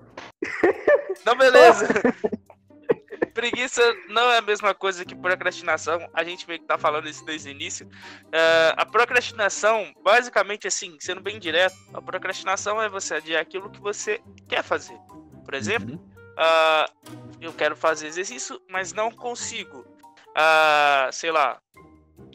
Não, 1.25 1.37
beleza. 1.37 1.87
Preguiça 3.33 3.81
não 4.09 4.31
é 4.31 4.37
a 4.37 4.41
mesma 4.41 4.73
coisa 4.73 5.05
que 5.05 5.15
procrastinação. 5.15 5.99
A 6.13 6.23
gente 6.23 6.47
meio 6.47 6.59
que 6.59 6.67
tá 6.67 6.77
falando 6.77 7.07
isso 7.07 7.25
desde 7.25 7.49
o 7.49 7.51
início. 7.51 7.87
Uh, 7.87 8.73
a 8.77 8.85
procrastinação, 8.85 9.93
basicamente 10.03 10.67
assim, 10.67 10.97
sendo 10.99 11.21
bem 11.21 11.39
direto, 11.39 11.75
a 11.93 12.01
procrastinação 12.01 12.81
é 12.81 12.89
você 12.89 13.15
adiar 13.15 13.41
aquilo 13.41 13.69
que 13.69 13.79
você 13.79 14.21
quer 14.47 14.63
fazer. 14.63 14.97
Por 15.43 15.53
exemplo, 15.53 15.95
uh, 15.95 17.17
eu 17.39 17.53
quero 17.53 17.75
fazer 17.75 18.07
exercício, 18.07 18.61
mas 18.69 18.93
não 18.93 19.11
consigo 19.11 19.85
uh, 20.31 21.11
sei 21.11 21.31
lá, 21.31 21.61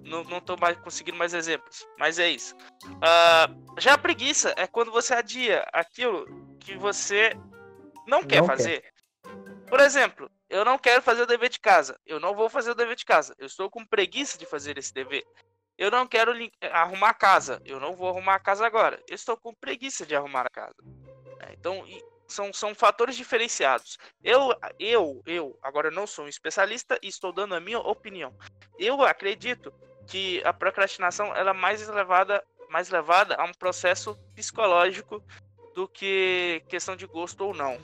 não, 0.02 0.24
não 0.24 0.40
tô 0.40 0.56
mais 0.56 0.76
conseguindo 0.78 1.18
mais 1.18 1.34
exemplos, 1.34 1.86
mas 1.98 2.18
é 2.18 2.28
isso. 2.28 2.54
Uh, 2.84 3.80
já 3.80 3.94
a 3.94 3.98
preguiça 3.98 4.54
é 4.56 4.66
quando 4.66 4.90
você 4.90 5.14
adia 5.14 5.66
aquilo 5.72 6.26
que 6.60 6.76
você 6.76 7.32
não 8.06 8.22
quer 8.22 8.40
não 8.40 8.46
fazer. 8.46 8.80
Quer. 8.80 8.92
Por 9.68 9.80
exemplo, 9.80 10.30
eu 10.48 10.64
não 10.64 10.78
quero 10.78 11.02
fazer 11.02 11.22
o 11.22 11.26
dever 11.26 11.48
de 11.48 11.58
casa. 11.58 11.98
Eu 12.06 12.20
não 12.20 12.34
vou 12.34 12.48
fazer 12.48 12.70
o 12.70 12.74
dever 12.74 12.96
de 12.96 13.04
casa. 13.04 13.34
Eu 13.38 13.46
estou 13.46 13.70
com 13.70 13.84
preguiça 13.84 14.38
de 14.38 14.46
fazer 14.46 14.78
esse 14.78 14.92
dever. 14.92 15.24
Eu 15.76 15.90
não 15.90 16.06
quero 16.06 16.32
arrumar 16.72 17.10
a 17.10 17.14
casa. 17.14 17.60
Eu 17.64 17.80
não 17.80 17.94
vou 17.94 18.08
arrumar 18.08 18.36
a 18.36 18.40
casa 18.40 18.66
agora. 18.66 19.02
Eu 19.08 19.14
estou 19.14 19.36
com 19.36 19.54
preguiça 19.54 20.06
de 20.06 20.14
arrumar 20.14 20.46
a 20.46 20.50
casa. 20.50 20.76
É, 21.40 21.52
então, 21.52 21.84
são, 22.28 22.52
são 22.52 22.74
fatores 22.74 23.16
diferenciados. 23.16 23.98
Eu, 24.22 24.54
eu, 24.78 25.22
eu, 25.26 25.58
agora 25.62 25.90
não 25.90 26.06
sou 26.06 26.24
um 26.24 26.28
especialista 26.28 26.98
e 27.02 27.08
estou 27.08 27.32
dando 27.32 27.54
a 27.54 27.60
minha 27.60 27.80
opinião. 27.80 28.34
Eu 28.78 29.02
acredito 29.02 29.72
que 30.06 30.40
a 30.44 30.52
procrastinação 30.52 31.34
ela 31.34 31.50
é 31.50 31.54
mais 31.54 31.86
levada, 31.88 32.42
mais 32.70 32.88
levada 32.88 33.34
a 33.34 33.44
um 33.44 33.52
processo 33.52 34.16
psicológico 34.34 35.22
do 35.74 35.88
que 35.88 36.62
questão 36.68 36.96
de 36.96 37.06
gosto 37.06 37.44
ou 37.44 37.54
não. 37.54 37.78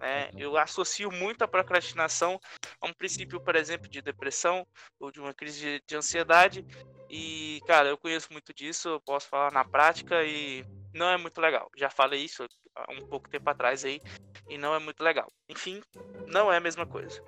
É, 0.00 0.30
eu 0.36 0.56
associo 0.56 1.10
muito 1.10 1.42
a 1.42 1.48
procrastinação 1.48 2.40
a 2.80 2.86
um 2.86 2.92
princípio, 2.92 3.40
por 3.40 3.56
exemplo, 3.56 3.88
de 3.88 4.00
depressão 4.00 4.66
ou 5.00 5.10
de 5.10 5.20
uma 5.20 5.34
crise 5.34 5.60
de, 5.60 5.82
de 5.86 5.96
ansiedade. 5.96 6.64
E, 7.10 7.60
cara, 7.66 7.88
eu 7.88 7.98
conheço 7.98 8.32
muito 8.32 8.52
disso, 8.52 8.88
eu 8.88 9.00
posso 9.00 9.28
falar 9.28 9.52
na 9.52 9.64
prática 9.64 10.22
e 10.24 10.64
não 10.94 11.08
é 11.08 11.16
muito 11.16 11.40
legal. 11.40 11.70
Já 11.76 11.90
falei 11.90 12.24
isso 12.24 12.46
há 12.74 12.92
um 12.92 13.00
pouco 13.08 13.28
tempo 13.28 13.48
atrás 13.50 13.84
aí 13.84 14.00
e 14.48 14.56
não 14.58 14.74
é 14.74 14.78
muito 14.78 15.02
legal. 15.02 15.30
Enfim, 15.48 15.82
não 16.26 16.52
é 16.52 16.58
a 16.58 16.60
mesma 16.60 16.86
coisa. 16.86 17.20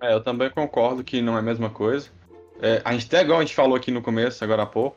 É, 0.00 0.12
eu 0.12 0.22
também 0.22 0.50
concordo 0.50 1.04
que 1.04 1.22
não 1.22 1.36
é 1.36 1.40
a 1.40 1.42
mesma 1.42 1.70
coisa. 1.70 2.10
É, 2.60 2.82
a 2.84 2.92
gente 2.92 3.06
até 3.06 3.22
igual 3.22 3.38
a 3.38 3.42
gente 3.42 3.54
falou 3.54 3.76
aqui 3.76 3.90
no 3.90 4.02
começo, 4.02 4.42
agora 4.42 4.62
há 4.62 4.66
pouco. 4.66 4.96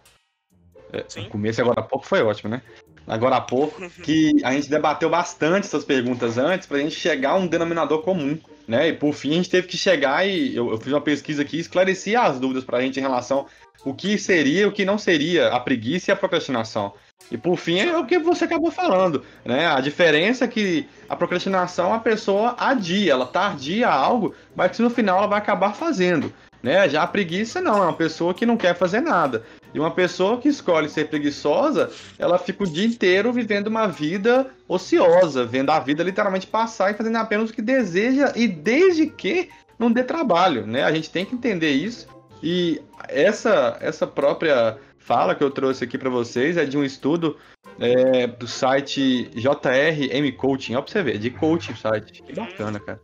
É, 0.91 1.21
no 1.21 1.29
começo 1.29 1.61
agora 1.61 1.79
há 1.79 1.83
pouco 1.83 2.05
foi 2.05 2.21
ótimo, 2.21 2.49
né? 2.49 2.61
Agora 3.07 3.35
há 3.35 3.41
pouco, 3.41 3.89
que 4.01 4.31
a 4.43 4.53
gente 4.53 4.69
debateu 4.69 5.09
bastante 5.09 5.65
essas 5.65 5.83
perguntas 5.83 6.37
antes 6.37 6.67
pra 6.67 6.79
gente 6.79 6.95
chegar 6.95 7.31
a 7.31 7.35
um 7.35 7.47
denominador 7.47 8.01
comum, 8.01 8.37
né? 8.67 8.89
E 8.89 8.93
por 8.93 9.13
fim 9.13 9.31
a 9.31 9.35
gente 9.35 9.49
teve 9.49 9.67
que 9.67 9.77
chegar 9.77 10.25
e 10.27 10.55
eu, 10.55 10.71
eu 10.71 10.77
fiz 10.77 10.93
uma 10.93 11.01
pesquisa 11.01 11.41
aqui 11.41 11.57
e 11.57 11.59
esclareci 11.59 12.15
as 12.15 12.39
dúvidas 12.39 12.63
pra 12.63 12.81
gente 12.81 12.99
em 12.99 13.01
relação 13.01 13.45
o 13.85 13.93
que 13.93 14.17
seria 14.17 14.67
o 14.67 14.71
que 14.71 14.85
não 14.85 14.97
seria 14.97 15.49
a 15.49 15.59
preguiça 15.59 16.11
e 16.11 16.13
a 16.13 16.15
procrastinação. 16.15 16.93
E 17.31 17.37
por 17.37 17.57
fim 17.57 17.79
é 17.79 17.97
o 17.97 18.05
que 18.05 18.19
você 18.19 18.45
acabou 18.45 18.71
falando, 18.71 19.23
né? 19.45 19.67
A 19.67 19.79
diferença 19.79 20.45
é 20.45 20.47
que 20.47 20.87
a 21.07 21.15
procrastinação 21.15 21.93
a 21.93 21.99
pessoa 21.99 22.55
adia, 22.59 23.13
ela 23.13 23.25
tardia 23.25 23.89
algo, 23.89 24.33
mas 24.55 24.75
que 24.75 24.81
no 24.81 24.89
final 24.89 25.17
ela 25.17 25.27
vai 25.27 25.39
acabar 25.39 25.73
fazendo, 25.73 26.33
né? 26.61 26.87
Já 26.89 27.03
a 27.03 27.07
preguiça 27.07 27.61
não, 27.61 27.77
é 27.77 27.81
uma 27.81 27.93
pessoa 27.93 28.33
que 28.33 28.45
não 28.45 28.57
quer 28.57 28.75
fazer 28.75 29.01
nada. 29.01 29.43
E 29.73 29.79
uma 29.79 29.91
pessoa 29.91 30.39
que 30.39 30.47
escolhe 30.47 30.87
ser 30.87 31.09
preguiçosa, 31.09 31.89
ela 32.19 32.37
fica 32.37 32.63
o 32.63 32.67
dia 32.67 32.85
inteiro 32.85 33.33
vivendo 33.33 33.67
uma 33.67 33.87
vida 33.87 34.51
ociosa, 34.67 35.45
vendo 35.45 35.71
a 35.71 35.79
vida 35.79 36.03
literalmente 36.03 36.45
passar 36.45 36.91
e 36.91 36.93
fazendo 36.93 37.17
apenas 37.17 37.49
o 37.49 37.53
que 37.53 37.61
deseja 37.61 38.31
e 38.35 38.47
desde 38.47 39.07
que 39.07 39.49
não 39.79 39.91
dê 39.91 40.03
trabalho, 40.03 40.67
né? 40.67 40.83
A 40.83 40.91
gente 40.91 41.09
tem 41.09 41.25
que 41.25 41.33
entender 41.33 41.71
isso. 41.71 42.07
E 42.41 42.81
essa 43.07 43.77
essa 43.81 44.05
própria 44.05 44.77
fala 44.97 45.33
que 45.33 45.43
eu 45.43 45.51
trouxe 45.51 45.83
aqui 45.83 45.97
para 45.97 46.09
vocês 46.09 46.55
é 46.55 46.65
de 46.65 46.77
um 46.77 46.83
estudo 46.83 47.37
é, 47.79 48.27
do 48.27 48.47
site 48.47 49.29
JRM 49.33 50.31
Coaching. 50.37 50.75
Ó, 50.75 50.81
pra 50.81 50.91
você 50.91 51.03
ver, 51.03 51.17
de 51.17 51.29
coaching 51.29 51.75
site. 51.75 52.21
Que 52.21 52.33
bacana, 52.33 52.79
cara. 52.79 53.01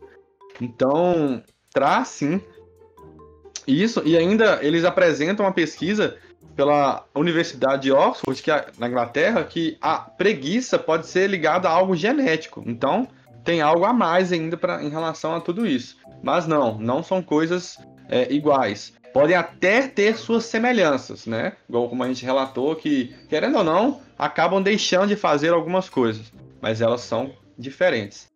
Então, 0.60 1.42
traz 1.72 2.08
sim. 2.08 2.40
Isso, 3.66 4.02
e 4.04 4.16
ainda 4.16 4.58
eles 4.62 4.84
apresentam 4.84 5.44
uma 5.44 5.52
pesquisa 5.52 6.16
pela 6.54 7.04
Universidade 7.14 7.82
de 7.82 7.92
Oxford, 7.92 8.42
que 8.42 8.50
é 8.50 8.66
na 8.78 8.88
Inglaterra, 8.88 9.44
que 9.44 9.76
a 9.80 9.98
preguiça 9.98 10.78
pode 10.78 11.06
ser 11.06 11.28
ligada 11.28 11.68
a 11.68 11.72
algo 11.72 11.94
genético. 11.94 12.62
Então, 12.66 13.08
tem 13.44 13.60
algo 13.60 13.84
a 13.84 13.92
mais 13.92 14.32
ainda 14.32 14.56
pra, 14.56 14.82
em 14.82 14.88
relação 14.88 15.34
a 15.34 15.40
tudo 15.40 15.66
isso. 15.66 15.96
Mas 16.22 16.46
não, 16.46 16.78
não 16.78 17.02
são 17.02 17.22
coisas 17.22 17.78
é, 18.08 18.32
iguais. 18.32 18.92
Podem 19.12 19.34
até 19.34 19.88
ter 19.88 20.16
suas 20.16 20.44
semelhanças, 20.44 21.26
né? 21.26 21.54
Igual 21.68 21.88
como 21.88 22.04
a 22.04 22.08
gente 22.08 22.24
relatou, 22.24 22.76
que, 22.76 23.14
querendo 23.28 23.58
ou 23.58 23.64
não, 23.64 24.00
acabam 24.18 24.62
deixando 24.62 25.08
de 25.08 25.16
fazer 25.16 25.52
algumas 25.52 25.88
coisas. 25.88 26.32
Mas 26.60 26.80
elas 26.80 27.00
são 27.00 27.32
diferentes. 27.58 28.28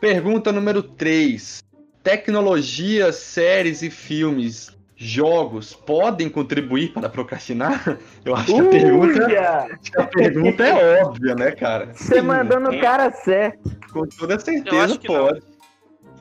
Pergunta 0.00 0.50
número 0.50 0.82
3. 0.82 1.62
Tecnologia, 2.02 3.12
séries 3.12 3.82
e 3.82 3.90
filmes, 3.90 4.70
jogos 5.04 5.74
podem 5.74 6.28
contribuir 6.28 6.92
para 6.92 7.08
procrastinar? 7.08 7.98
Eu 8.24 8.34
acho 8.34 8.46
que 8.46 8.60
a 8.60 8.68
pergunta, 8.68 9.26
acho 9.26 9.92
que 9.92 10.00
a 10.00 10.06
pergunta 10.06 10.64
é 10.64 11.02
óbvia, 11.02 11.34
né, 11.34 11.50
cara? 11.52 11.92
Você 11.92 12.22
mandando 12.22 12.70
o 12.70 12.80
cara 12.80 13.10
certo. 13.10 13.70
Com 13.92 14.06
toda 14.06 14.38
certeza 14.38 14.98
pode. 15.06 15.42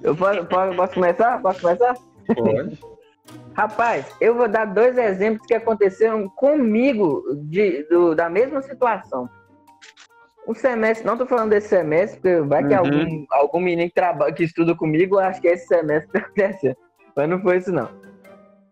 Eu 0.01 0.15
posso, 0.15 0.45
posso, 0.45 0.93
começar? 0.93 1.41
Posso 1.41 1.61
começar? 1.61 1.95
Pode. 2.35 2.79
Rapaz, 3.55 4.05
eu 4.19 4.35
vou 4.35 4.47
dar 4.47 4.65
dois 4.65 4.97
exemplos 4.97 5.45
que 5.45 5.53
aconteceram 5.53 6.27
comigo 6.29 7.23
de, 7.43 7.83
do, 7.83 8.15
da 8.15 8.29
mesma 8.29 8.61
situação. 8.61 9.29
Um 10.47 10.53
semestre, 10.53 11.05
não 11.05 11.17
tô 11.17 11.25
falando 11.25 11.51
desse 11.51 11.69
semestre, 11.69 12.19
porque 12.19 12.41
vai 12.41 12.67
que 12.67 12.73
uhum. 12.73 12.79
algum, 12.79 13.25
algum 13.29 13.59
menino 13.59 13.87
que, 13.87 13.95
trabalha, 13.95 14.33
que 14.33 14.43
estuda 14.43 14.75
comigo, 14.75 15.19
acho 15.19 15.39
que 15.39 15.47
esse 15.47 15.67
semestre 15.67 16.11
que 16.11 16.17
aconteceu. 16.41 16.75
Mas 17.15 17.29
não 17.29 17.41
foi 17.41 17.57
isso, 17.57 17.71
não. 17.71 17.87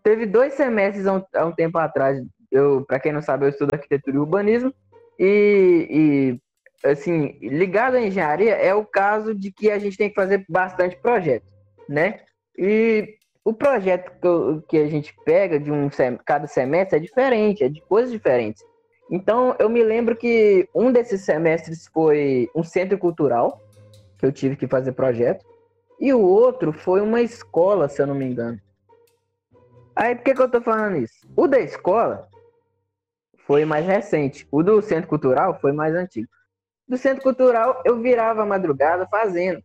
Teve 0.02 0.26
dois 0.26 0.54
semestres 0.54 1.06
há 1.06 1.14
um, 1.14 1.24
há 1.34 1.46
um 1.46 1.52
tempo 1.52 1.78
atrás. 1.78 2.20
Eu, 2.50 2.84
para 2.86 3.00
quem 3.00 3.12
não 3.12 3.22
sabe, 3.22 3.44
eu 3.44 3.50
estudo 3.50 3.74
arquitetura 3.74 4.16
e 4.16 4.20
urbanismo. 4.20 4.74
E, 5.18 6.38
e, 6.84 6.88
assim, 6.88 7.38
ligado 7.40 7.96
à 7.96 8.00
engenharia 8.00 8.54
é 8.54 8.74
o 8.74 8.84
caso 8.84 9.34
de 9.34 9.52
que 9.52 9.70
a 9.70 9.78
gente 9.78 9.96
tem 9.96 10.08
que 10.08 10.14
fazer 10.14 10.44
bastante 10.48 10.96
projeto, 10.96 11.46
né? 11.88 12.20
E 12.58 13.16
o 13.44 13.52
projeto 13.52 14.10
que, 14.20 14.66
que 14.68 14.78
a 14.78 14.88
gente 14.88 15.14
pega 15.24 15.58
de 15.58 15.70
um 15.70 15.88
cada 16.24 16.46
semestre 16.46 16.96
é 16.96 17.00
diferente, 17.00 17.64
é 17.64 17.68
de 17.68 17.80
coisas 17.82 18.10
diferentes. 18.10 18.62
Então, 19.10 19.54
eu 19.58 19.68
me 19.68 19.82
lembro 19.82 20.16
que 20.16 20.68
um 20.74 20.90
desses 20.90 21.22
semestres 21.22 21.86
foi 21.92 22.48
um 22.54 22.62
centro 22.62 22.96
cultural, 22.96 23.60
que 24.18 24.24
eu 24.24 24.32
tive 24.32 24.56
que 24.56 24.66
fazer 24.66 24.92
projeto, 24.92 25.44
e 26.00 26.12
o 26.12 26.20
outro 26.20 26.72
foi 26.72 27.00
uma 27.00 27.20
escola, 27.20 27.88
se 27.88 28.00
eu 28.00 28.06
não 28.06 28.14
me 28.14 28.24
engano. 28.24 28.58
Aí, 29.94 30.14
por 30.14 30.24
que, 30.24 30.34
que 30.34 30.42
eu 30.42 30.50
tô 30.50 30.60
falando 30.60 30.96
isso? 30.96 31.26
O 31.36 31.46
da 31.46 31.60
escola 31.60 32.28
foi 33.46 33.64
mais 33.64 33.84
recente, 33.84 34.46
o 34.50 34.62
do 34.62 34.80
centro 34.80 35.08
cultural 35.08 35.58
foi 35.60 35.72
mais 35.72 35.94
antigo. 35.94 36.28
Do 36.88 36.96
centro 36.96 37.22
cultural, 37.22 37.82
eu 37.84 38.00
virava 38.00 38.44
madrugada 38.46 39.06
fazendo, 39.06 39.62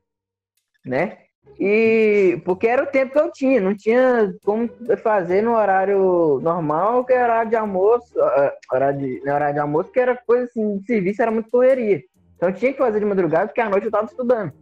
né? 0.85 1.17
E 1.59 2.41
porque 2.43 2.67
era 2.67 2.83
o 2.83 2.87
tempo 2.87 3.13
que 3.13 3.19
eu 3.19 3.31
tinha, 3.31 3.61
não 3.61 3.75
tinha 3.75 4.33
como 4.43 4.69
fazer 5.01 5.41
no 5.41 5.55
horário 5.55 6.39
normal, 6.41 7.05
que 7.05 7.13
era 7.13 7.23
horário 7.23 7.49
de 7.49 7.55
almoço, 7.55 8.13
uh, 8.19 8.51
horário 8.71 8.99
de, 8.99 9.21
no 9.23 9.33
horário 9.33 9.53
de 9.53 9.59
almoço, 9.59 9.91
que 9.91 9.99
era 9.99 10.15
coisa 10.15 10.43
assim, 10.43 10.77
de 10.77 10.85
serviço 10.85 11.21
era 11.21 11.31
muito 11.31 11.49
correria. 11.49 12.03
Então 12.35 12.51
tinha 12.51 12.71
que 12.71 12.77
fazer 12.77 12.99
de 12.99 13.05
madrugada, 13.05 13.47
porque 13.47 13.61
à 13.61 13.69
noite 13.69 13.85
eu 13.85 13.89
estava 13.89 14.05
estudando. 14.05 14.53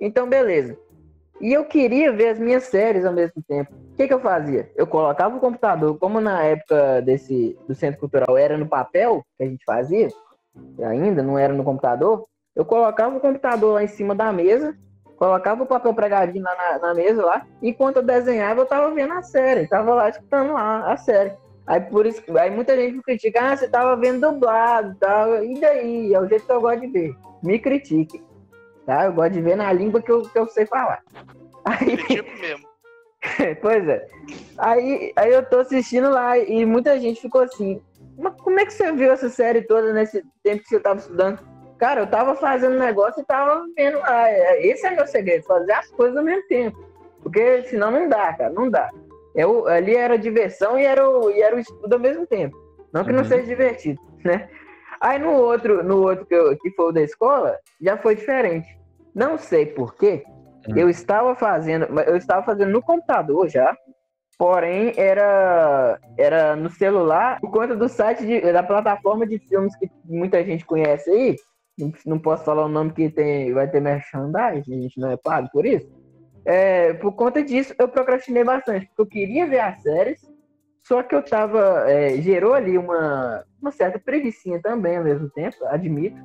Então, 0.00 0.28
beleza. 0.28 0.78
E 1.44 1.52
eu 1.52 1.62
queria 1.66 2.10
ver 2.10 2.30
as 2.30 2.38
minhas 2.38 2.62
séries 2.64 3.04
ao 3.04 3.12
mesmo 3.12 3.42
tempo. 3.46 3.70
O 3.92 3.96
que, 3.96 4.08
que 4.08 4.14
eu 4.14 4.18
fazia? 4.18 4.72
Eu 4.74 4.86
colocava 4.86 5.36
o 5.36 5.40
computador, 5.40 5.98
como 5.98 6.18
na 6.18 6.42
época 6.42 7.02
desse 7.02 7.54
do 7.68 7.74
Centro 7.74 8.00
Cultural 8.00 8.38
era 8.38 8.56
no 8.56 8.66
papel 8.66 9.22
que 9.36 9.44
a 9.44 9.46
gente 9.46 9.62
fazia, 9.62 10.08
ainda 10.82 11.22
não 11.22 11.38
era 11.38 11.52
no 11.52 11.62
computador, 11.62 12.24
eu 12.56 12.64
colocava 12.64 13.14
o 13.14 13.20
computador 13.20 13.74
lá 13.74 13.84
em 13.84 13.88
cima 13.88 14.14
da 14.14 14.32
mesa 14.32 14.74
colocava 15.18 15.62
o 15.62 15.66
papel 15.66 15.94
pregadinho 15.94 16.42
lá 16.42 16.56
na, 16.56 16.78
na, 16.88 16.94
mesa 16.94 17.24
lá, 17.24 17.46
enquanto 17.62 17.96
eu 17.96 18.02
desenhava, 18.02 18.62
eu 18.62 18.66
tava 18.66 18.92
vendo 18.92 19.12
a 19.12 19.22
série, 19.22 19.68
tava 19.68 19.94
lá 19.94 20.08
escutando 20.08 20.54
lá 20.54 20.92
a 20.92 20.96
série. 20.96 21.32
Aí 21.66 21.80
por 21.80 22.04
isso 22.04 22.22
aí 22.36 22.50
muita 22.50 22.74
gente 22.74 22.96
me 22.96 23.02
critica, 23.02 23.40
ah, 23.40 23.56
você 23.56 23.68
tava 23.68 23.96
vendo 23.96 24.28
dublado, 24.28 24.96
tal, 24.98 25.44
e 25.44 25.60
daí? 25.60 26.12
É 26.12 26.20
o 26.20 26.26
jeito 26.26 26.44
que 26.44 26.52
eu 26.52 26.60
gosto 26.60 26.80
de 26.80 26.88
ver. 26.88 27.14
Me 27.42 27.58
critique. 27.58 28.22
Tá? 28.86 29.06
Eu 29.06 29.12
gosto 29.12 29.32
de 29.32 29.40
ver 29.40 29.56
na 29.56 29.72
língua 29.72 30.02
que 30.02 30.10
eu, 30.10 30.22
que 30.22 30.38
eu 30.38 30.46
sei 30.48 30.66
falar. 30.66 31.02
Aí... 31.64 31.96
Tipo 31.96 32.38
mesmo. 32.38 32.66
pois 33.62 33.88
é. 33.88 34.06
Aí, 34.58 35.12
aí 35.16 35.32
eu 35.32 35.44
tô 35.44 35.58
assistindo 35.60 36.10
lá 36.10 36.36
e 36.38 36.64
muita 36.66 36.98
gente 37.00 37.20
ficou 37.20 37.42
assim, 37.42 37.80
mas 38.16 38.34
como 38.40 38.60
é 38.60 38.64
que 38.64 38.72
você 38.72 38.92
viu 38.92 39.12
essa 39.12 39.28
série 39.28 39.62
toda 39.62 39.92
nesse 39.92 40.22
tempo 40.42 40.62
que 40.62 40.68
você 40.68 40.80
tava 40.80 40.98
estudando? 40.98 41.40
Cara, 41.78 42.00
eu 42.00 42.06
tava 42.06 42.36
fazendo 42.36 42.78
negócio 42.78 43.20
e 43.20 43.26
tava 43.26 43.64
vendo 43.76 43.98
lá. 43.98 44.30
É, 44.30 44.66
esse 44.66 44.86
é 44.86 44.90
meu 44.90 45.06
segredo, 45.06 45.44
fazer 45.44 45.72
as 45.72 45.90
coisas 45.90 46.16
ao 46.16 46.24
mesmo 46.24 46.46
tempo. 46.46 46.84
Porque 47.22 47.62
senão 47.64 47.90
não 47.90 48.08
dá, 48.08 48.32
cara, 48.34 48.50
não 48.50 48.70
dá. 48.70 48.90
Eu, 49.34 49.66
ali 49.66 49.96
era 49.96 50.16
diversão 50.16 50.78
e 50.78 50.84
era, 50.84 51.08
o, 51.08 51.30
e 51.30 51.42
era 51.42 51.56
o 51.56 51.58
estudo 51.58 51.92
ao 51.92 51.98
mesmo 51.98 52.26
tempo. 52.26 52.56
Não 52.92 53.02
que 53.02 53.10
uhum. 53.10 53.16
não 53.16 53.24
seja 53.24 53.42
divertido, 53.44 54.00
né? 54.24 54.48
Aí 55.04 55.18
no 55.18 55.32
outro, 55.32 55.84
no 55.84 55.98
outro 56.00 56.24
que, 56.24 56.34
eu, 56.34 56.56
que 56.56 56.70
foi 56.70 56.86
o 56.86 56.92
da 56.92 57.02
escola, 57.02 57.58
já 57.80 57.96
foi 57.98 58.16
diferente. 58.16 58.66
Não 59.14 59.36
sei 59.36 59.66
porquê. 59.66 60.24
Uhum. 60.66 60.78
Eu 60.78 60.88
estava 60.88 61.34
fazendo, 61.34 61.84
eu 62.00 62.16
estava 62.16 62.42
fazendo 62.42 62.72
no 62.72 62.80
computador 62.80 63.46
já, 63.48 63.76
porém 64.38 64.94
era 64.96 66.00
era 66.18 66.56
no 66.56 66.70
celular 66.70 67.38
por 67.38 67.50
conta 67.50 67.76
do 67.76 67.86
site 67.86 68.24
de, 68.24 68.40
da 68.50 68.62
plataforma 68.62 69.26
de 69.26 69.38
filmes 69.38 69.76
que 69.76 69.90
muita 70.06 70.42
gente 70.42 70.64
conhece 70.64 71.10
aí 71.10 71.36
não 72.06 72.18
posso 72.18 72.44
falar 72.44 72.64
o 72.64 72.68
nome 72.68 72.92
que 72.92 73.10
tem, 73.10 73.52
vai 73.52 73.68
ter 73.68 73.80
merchandising, 73.80 74.78
a 74.78 74.82
gente 74.82 75.00
não 75.00 75.10
é 75.10 75.16
pago 75.16 75.48
por 75.52 75.66
isso. 75.66 75.90
É, 76.44 76.92
por 76.94 77.12
conta 77.12 77.42
disso, 77.42 77.74
eu 77.78 77.88
procrastinei 77.88 78.44
bastante, 78.44 78.86
porque 78.86 79.02
eu 79.02 79.06
queria 79.06 79.46
ver 79.46 79.60
as 79.60 79.82
séries, 79.82 80.20
só 80.86 81.02
que 81.02 81.14
eu 81.14 81.22
tava. 81.22 81.90
É, 81.90 82.20
gerou 82.20 82.52
ali 82.54 82.76
uma, 82.76 83.44
uma 83.60 83.72
certa 83.72 83.98
preguiça 83.98 84.60
também 84.62 84.98
ao 84.98 85.04
mesmo 85.04 85.28
tempo, 85.30 85.56
admito. 85.64 86.20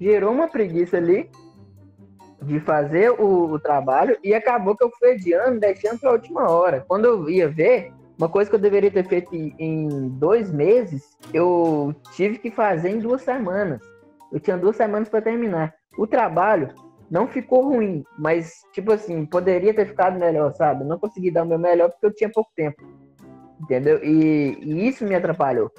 Gerou 0.00 0.32
uma 0.32 0.48
preguiça 0.48 0.96
ali 0.96 1.30
de 2.42 2.58
fazer 2.60 3.10
o, 3.10 3.52
o 3.52 3.60
trabalho 3.60 4.16
e 4.22 4.32
acabou 4.32 4.76
que 4.76 4.84
eu 4.84 4.90
fui 4.98 5.12
adiando, 5.12 5.60
deixando 5.60 5.98
para 6.00 6.10
a 6.10 6.12
última 6.12 6.50
hora. 6.50 6.84
Quando 6.88 7.04
eu 7.04 7.28
ia 7.28 7.48
ver, 7.48 7.92
uma 8.18 8.28
coisa 8.28 8.48
que 8.48 8.56
eu 8.56 8.60
deveria 8.60 8.90
ter 8.90 9.06
feito 9.06 9.34
em 9.34 10.08
dois 10.10 10.50
meses, 10.50 11.16
eu 11.34 11.94
tive 12.12 12.38
que 12.38 12.50
fazer 12.50 12.90
em 12.90 13.00
duas 13.00 13.22
semanas. 13.22 13.80
Eu 14.32 14.40
tinha 14.40 14.56
duas 14.56 14.76
semanas 14.76 15.08
para 15.08 15.20
terminar. 15.20 15.74
O 15.98 16.06
trabalho 16.06 16.72
não 17.10 17.26
ficou 17.26 17.62
ruim, 17.62 18.04
mas, 18.18 18.62
tipo 18.72 18.92
assim, 18.92 19.26
poderia 19.26 19.74
ter 19.74 19.86
ficado 19.86 20.18
melhor, 20.18 20.52
sabe? 20.54 20.84
não 20.84 20.98
consegui 20.98 21.30
dar 21.30 21.42
o 21.42 21.46
meu 21.46 21.58
melhor 21.58 21.90
porque 21.90 22.06
eu 22.06 22.14
tinha 22.14 22.30
pouco 22.30 22.50
tempo. 22.54 22.82
Entendeu? 23.60 24.02
E, 24.02 24.58
e 24.62 24.88
isso 24.88 25.04
me 25.04 25.14
atrapalhou. 25.14 25.70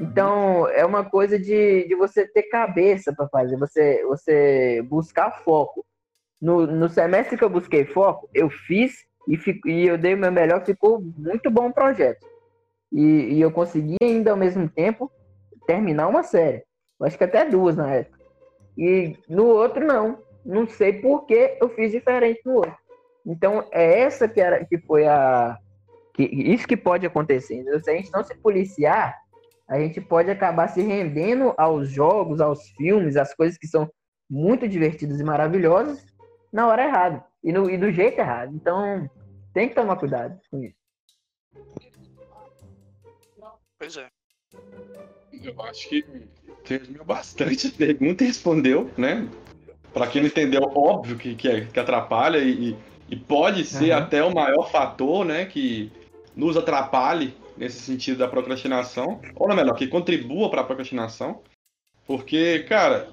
Então, 0.00 0.68
é 0.68 0.84
uma 0.84 1.04
coisa 1.04 1.38
de, 1.38 1.86
de 1.88 1.94
você 1.94 2.26
ter 2.26 2.44
cabeça 2.44 3.14
para 3.14 3.28
fazer, 3.28 3.56
você, 3.56 4.04
você 4.06 4.82
buscar 4.88 5.42
foco. 5.42 5.84
No, 6.40 6.66
no 6.66 6.88
semestre 6.88 7.36
que 7.36 7.44
eu 7.44 7.48
busquei 7.48 7.86
foco, 7.86 8.28
eu 8.34 8.50
fiz 8.50 9.06
e, 9.26 9.36
fico, 9.36 9.68
e 9.68 9.86
eu 9.86 9.96
dei 9.96 10.14
o 10.14 10.18
meu 10.18 10.30
melhor, 10.30 10.64
ficou 10.64 11.00
muito 11.16 11.50
bom 11.50 11.68
o 11.68 11.72
projeto. 11.72 12.26
E, 12.92 13.34
e 13.34 13.40
eu 13.40 13.50
consegui 13.50 13.96
ainda 14.02 14.30
ao 14.30 14.36
mesmo 14.36 14.68
tempo 14.68 15.10
terminar 15.66 16.08
uma 16.08 16.22
série. 16.22 16.62
Acho 17.02 17.18
que 17.18 17.24
até 17.24 17.44
duas 17.44 17.76
na 17.76 17.92
época. 17.92 18.18
E 18.76 19.16
no 19.28 19.46
outro, 19.46 19.84
não. 19.84 20.18
Não 20.44 20.68
sei 20.68 20.92
por 20.92 21.26
que 21.26 21.56
eu 21.60 21.68
fiz 21.70 21.90
diferente 21.90 22.40
no 22.44 22.56
outro. 22.56 22.76
Então, 23.26 23.66
é 23.72 24.00
essa 24.00 24.28
que, 24.28 24.40
era, 24.40 24.64
que 24.64 24.78
foi 24.78 25.06
a. 25.06 25.58
Que, 26.16 26.24
isso 26.24 26.66
que 26.66 26.76
pode 26.76 27.04
acontecer. 27.04 27.56
Entendeu? 27.56 27.78
Se 27.78 27.90
a 27.90 27.94
gente 27.94 28.10
não 28.10 28.24
se 28.24 28.34
policiar, 28.38 29.14
a 29.68 29.78
gente 29.78 30.00
pode 30.00 30.30
acabar 30.30 30.68
se 30.68 30.80
rendendo 30.80 31.52
aos 31.58 31.90
jogos, 31.90 32.40
aos 32.40 32.66
filmes, 32.70 33.16
às 33.16 33.34
coisas 33.34 33.58
que 33.58 33.66
são 33.66 33.90
muito 34.28 34.66
divertidas 34.66 35.20
e 35.20 35.24
maravilhosas 35.24 36.04
na 36.50 36.66
hora 36.66 36.84
errada 36.84 37.24
e, 37.44 37.52
no, 37.52 37.68
e 37.70 37.76
do 37.76 37.92
jeito 37.92 38.18
errado. 38.18 38.54
Então, 38.54 39.08
tem 39.52 39.68
que 39.68 39.74
tomar 39.74 39.96
cuidado 39.96 40.40
com 40.50 40.62
isso. 40.62 40.76
Pois 43.78 43.96
é. 43.98 44.08
Eu 45.32 45.62
acho 45.62 45.88
que 45.88 46.04
resumiu 46.64 47.04
bastante 47.04 47.66
a 47.66 47.70
pergunta 47.70 48.24
e 48.24 48.28
respondeu, 48.28 48.90
né? 48.96 49.28
Para 49.92 50.06
quem 50.06 50.22
não 50.22 50.28
entendeu, 50.28 50.62
óbvio 50.62 51.18
que, 51.18 51.34
que, 51.34 51.48
é, 51.48 51.64
que 51.66 51.78
atrapalha 51.78 52.38
e, 52.38 52.76
e 53.08 53.16
pode 53.16 53.64
ser 53.64 53.92
uhum. 53.92 53.98
até 53.98 54.24
o 54.24 54.34
maior 54.34 54.70
fator, 54.70 55.24
né? 55.24 55.44
Que 55.44 55.92
nos 56.36 56.56
atrapalhe 56.56 57.34
nesse 57.56 57.80
sentido 57.80 58.18
da 58.18 58.28
procrastinação, 58.28 59.20
ou 59.34 59.48
melhor, 59.54 59.74
que 59.74 59.86
contribua 59.86 60.50
para 60.50 60.60
a 60.60 60.64
procrastinação, 60.64 61.40
porque, 62.06 62.60
cara, 62.68 63.08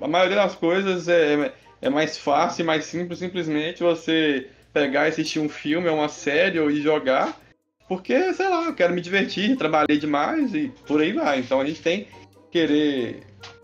a 0.00 0.06
maioria 0.06 0.36
das 0.36 0.54
coisas 0.54 1.08
é, 1.08 1.52
é 1.80 1.88
mais 1.88 2.18
fácil 2.18 2.62
e 2.62 2.66
mais 2.66 2.84
simples 2.84 3.18
simplesmente 3.18 3.82
você 3.82 4.50
pegar 4.72 5.06
e 5.06 5.08
assistir 5.08 5.40
um 5.40 5.48
filme 5.48 5.88
ou 5.88 5.96
uma 5.96 6.08
série 6.08 6.60
ou 6.60 6.70
ir 6.70 6.82
jogar, 6.82 7.40
porque, 7.88 8.34
sei 8.34 8.48
lá, 8.48 8.66
eu 8.66 8.74
quero 8.74 8.92
me 8.92 9.00
divertir, 9.00 9.56
trabalhei 9.56 9.98
demais 9.98 10.54
e 10.54 10.70
por 10.86 11.00
aí 11.00 11.12
vai. 11.12 11.40
Então 11.40 11.58
a 11.58 11.64
gente 11.64 11.80
tem 11.80 12.04
que 12.04 12.10
querer 12.52 13.22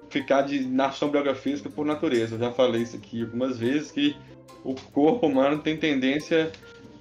ficar 0.08 0.42
de 0.42 0.60
nação 0.60 1.10
biografísica 1.10 1.68
por 1.68 1.84
natureza. 1.84 2.36
Eu 2.36 2.38
já 2.38 2.50
falei 2.50 2.82
isso 2.82 2.96
aqui 2.96 3.20
algumas 3.20 3.58
vezes, 3.58 3.90
que 3.90 4.16
o 4.64 4.74
corpo 4.74 5.26
humano 5.26 5.58
tem 5.58 5.76
tendência 5.76 6.50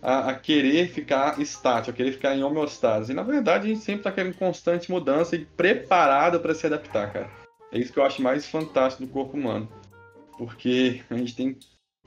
a, 0.04 0.32
a, 0.32 0.36
querer 0.36 0.89
ficar 0.89 1.39
estático, 1.39 1.92
a 1.92 1.94
querer 1.94 2.12
ficar 2.12 2.36
em 2.36 2.44
homeostase. 2.44 3.13
E 3.13 3.16
na 3.16 3.24
verdade 3.24 3.66
a 3.66 3.74
gente 3.74 3.84
sempre 3.84 4.02
está 4.02 4.12
querendo 4.12 4.36
constante 4.36 4.92
mudança 4.92 5.38
e 5.38 5.46
preparado 5.46 6.42
para 6.42 6.54
se 6.54 6.66
adaptar, 6.68 7.13
cara. 7.13 7.30
É 7.72 7.80
isso 7.80 7.94
que 7.94 7.98
eu 7.98 8.04
acho 8.04 8.22
mais 8.22 8.46
fantástico 8.46 9.06
do 9.06 9.12
corpo 9.12 9.38
humano. 9.38 9.70
Porque 10.38 11.02
a 11.10 11.16
gente 11.16 11.36
tem 11.36 11.58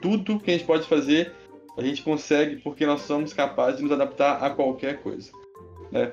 tudo 0.01 0.39
que 0.39 0.51
a 0.51 0.53
gente 0.55 0.67
pode 0.67 0.87
fazer, 0.87 1.33
a 1.77 1.83
gente 1.83 2.03
consegue 2.03 2.57
porque 2.57 2.85
nós 2.85 3.01
somos 3.01 3.33
capazes 3.33 3.79
de 3.79 3.85
nos 3.85 3.93
adaptar 3.93 4.45
a 4.45 4.51
qualquer 4.51 4.99
coisa. 4.99 5.33
Né? 5.91 6.13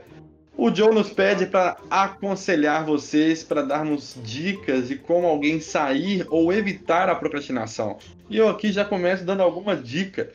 O 0.55 0.73
Joe 0.73 0.93
nos 0.93 1.09
pede 1.09 1.47
para 1.47 1.77
aconselhar 1.89 2.85
vocês, 2.85 3.43
para 3.43 3.61
darmos 3.61 4.15
dicas 4.23 4.87
de 4.87 4.95
como 4.97 5.27
alguém 5.27 5.59
sair 5.59 6.25
ou 6.29 6.53
evitar 6.53 7.09
a 7.09 7.15
procrastinação. 7.15 7.97
E 8.29 8.37
eu 8.37 8.47
aqui 8.47 8.71
já 8.71 8.85
começo 8.85 9.25
dando 9.25 9.41
alguma 9.41 9.75
dica 9.75 10.31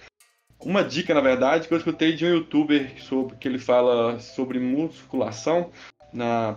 uma 0.60 0.82
dica, 0.82 1.14
na 1.14 1.20
verdade, 1.20 1.68
que 1.68 1.74
eu 1.74 1.78
escutei 1.78 2.14
de 2.14 2.24
um 2.24 2.30
youtuber 2.30 2.92
sobre, 3.02 3.36
que 3.36 3.48
ele 3.48 3.58
fala 3.58 4.18
sobre 4.18 4.58
musculação 4.58 5.70
na, 6.12 6.56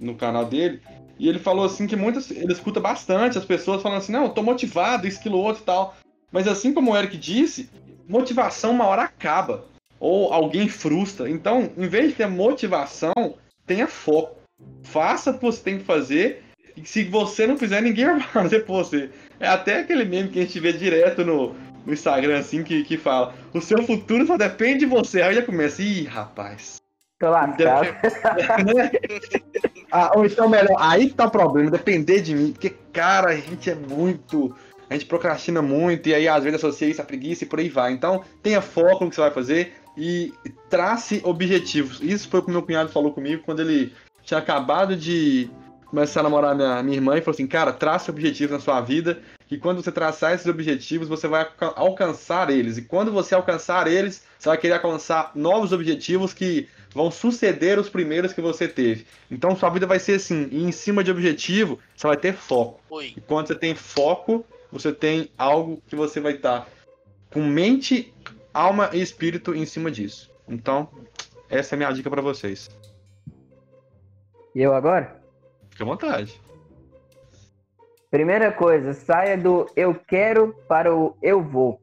no 0.00 0.14
canal 0.14 0.44
dele. 0.44 0.80
E 1.18 1.28
ele 1.28 1.38
falou 1.38 1.64
assim 1.64 1.86
que 1.86 1.94
muitas. 1.94 2.30
Ele 2.30 2.52
escuta 2.52 2.80
bastante 2.80 3.38
as 3.38 3.44
pessoas 3.44 3.82
falando 3.82 3.98
assim, 3.98 4.12
não, 4.12 4.24
eu 4.24 4.30
tô 4.30 4.42
motivado, 4.42 5.06
isso, 5.06 5.18
aquilo, 5.18 5.38
outro 5.38 5.62
e 5.62 5.66
tal. 5.66 5.94
Mas 6.30 6.48
assim 6.48 6.72
como 6.72 6.92
o 6.92 6.96
Eric 6.96 7.16
disse, 7.16 7.68
motivação 8.08 8.72
uma 8.72 8.86
hora 8.86 9.02
acaba. 9.02 9.66
Ou 10.00 10.32
alguém 10.32 10.68
frustra. 10.68 11.30
Então, 11.30 11.70
em 11.76 11.86
vez 11.86 12.08
de 12.08 12.14
ter 12.14 12.26
motivação, 12.26 13.36
tenha 13.66 13.86
foco. 13.86 14.36
Faça 14.82 15.30
o 15.30 15.34
que 15.34 15.44
você 15.44 15.62
tem 15.62 15.78
que 15.78 15.84
fazer. 15.84 16.42
E 16.76 16.84
se 16.86 17.04
você 17.04 17.46
não 17.46 17.58
fizer, 17.58 17.82
ninguém 17.82 18.06
vai 18.18 18.20
fazer 18.20 18.60
por 18.60 18.84
você. 18.84 19.10
É 19.38 19.46
até 19.46 19.80
aquele 19.80 20.04
meme 20.04 20.30
que 20.30 20.40
a 20.40 20.42
gente 20.42 20.58
vê 20.58 20.72
direto 20.72 21.24
no, 21.24 21.54
no 21.84 21.92
Instagram, 21.92 22.38
assim, 22.38 22.62
que, 22.62 22.84
que 22.84 22.96
fala: 22.96 23.34
o 23.52 23.60
seu 23.60 23.82
futuro 23.82 24.26
só 24.26 24.36
depende 24.36 24.80
de 24.80 24.86
você. 24.86 25.22
Aí 25.22 25.34
já 25.34 25.42
começa, 25.42 25.82
ih, 25.82 26.04
rapaz. 26.04 26.76
Tô 27.18 27.30
lascado. 27.30 27.86
ah, 29.92 30.12
ou 30.16 30.26
então, 30.26 30.48
melhor, 30.48 30.76
aí 30.78 31.08
que 31.08 31.14
tá 31.14 31.26
o 31.26 31.30
problema, 31.30 31.70
depender 31.70 32.20
de 32.20 32.34
mim. 32.34 32.52
Porque, 32.52 32.70
cara, 32.92 33.30
a 33.30 33.36
gente 33.36 33.70
é 33.70 33.74
muito. 33.74 34.54
A 34.90 34.94
gente 34.94 35.06
procrastina 35.06 35.62
muito 35.62 36.10
e 36.10 36.14
aí 36.14 36.28
às 36.28 36.44
vezes 36.44 36.58
associa 36.58 36.86
isso 36.86 37.00
à 37.00 37.04
preguiça 37.04 37.44
e 37.44 37.46
por 37.46 37.58
aí 37.58 37.68
vai. 37.68 37.92
Então, 37.92 38.22
tenha 38.42 38.60
foco 38.60 39.04
no 39.04 39.10
que 39.10 39.16
você 39.16 39.22
vai 39.22 39.30
fazer 39.30 39.72
e 39.96 40.32
trace 40.68 41.20
objetivos. 41.24 42.00
Isso 42.02 42.28
foi 42.28 42.40
o 42.40 42.42
que 42.42 42.50
meu 42.50 42.62
cunhado 42.62 42.90
falou 42.90 43.12
comigo 43.12 43.42
quando 43.42 43.60
ele 43.60 43.94
tinha 44.22 44.38
acabado 44.38 44.94
de 44.94 45.50
começar 45.92 46.20
a 46.20 46.22
namorar 46.22 46.56
minha, 46.56 46.82
minha 46.82 46.96
irmã 46.96 47.18
e 47.18 47.20
falou 47.20 47.34
assim: 47.34 47.46
Cara, 47.46 47.70
trace 47.70 48.10
objetivos 48.10 48.50
na 48.50 48.58
sua 48.58 48.80
vida 48.80 49.20
que 49.46 49.58
quando 49.58 49.82
você 49.82 49.92
traçar 49.92 50.32
esses 50.32 50.46
objetivos, 50.46 51.06
você 51.06 51.28
vai 51.28 51.46
alcançar 51.76 52.48
eles. 52.48 52.78
E 52.78 52.82
quando 52.82 53.12
você 53.12 53.34
alcançar 53.34 53.86
eles, 53.86 54.24
você 54.38 54.48
vai 54.48 54.56
querer 54.56 54.74
alcançar 54.74 55.32
novos 55.34 55.70
objetivos 55.72 56.32
que 56.32 56.66
vão 56.94 57.10
suceder 57.10 57.78
os 57.78 57.90
primeiros 57.90 58.32
que 58.32 58.40
você 58.40 58.66
teve. 58.66 59.06
Então 59.30 59.54
sua 59.54 59.68
vida 59.68 59.86
vai 59.86 59.98
ser 59.98 60.14
assim, 60.14 60.48
e 60.50 60.64
em 60.64 60.72
cima 60.72 61.04
de 61.04 61.10
objetivo, 61.10 61.78
você 61.94 62.06
vai 62.06 62.16
ter 62.16 62.32
foco. 62.32 62.80
Oi. 62.88 63.12
E 63.14 63.20
quando 63.20 63.48
você 63.48 63.54
tem 63.54 63.74
foco, 63.74 64.44
você 64.70 64.90
tem 64.90 65.30
algo 65.36 65.82
que 65.86 65.94
você 65.94 66.18
vai 66.18 66.32
estar 66.32 66.66
com 67.30 67.44
mente, 67.44 68.12
alma 68.54 68.88
e 68.94 69.02
espírito 69.02 69.54
em 69.54 69.66
cima 69.66 69.90
disso. 69.90 70.30
Então, 70.48 70.88
essa 71.50 71.74
é 71.74 71.76
a 71.76 71.78
minha 71.78 71.92
dica 71.92 72.08
para 72.08 72.22
vocês. 72.22 72.70
E 74.54 74.60
eu 74.62 74.74
agora? 74.74 75.21
Fique 75.82 75.84
à 75.84 75.84
vontade. 75.84 76.40
Primeira 78.10 78.52
coisa, 78.52 78.92
saia 78.92 79.36
do 79.36 79.66
eu 79.74 79.94
quero 79.94 80.54
para 80.68 80.94
o 80.94 81.16
eu 81.22 81.42
vou. 81.42 81.80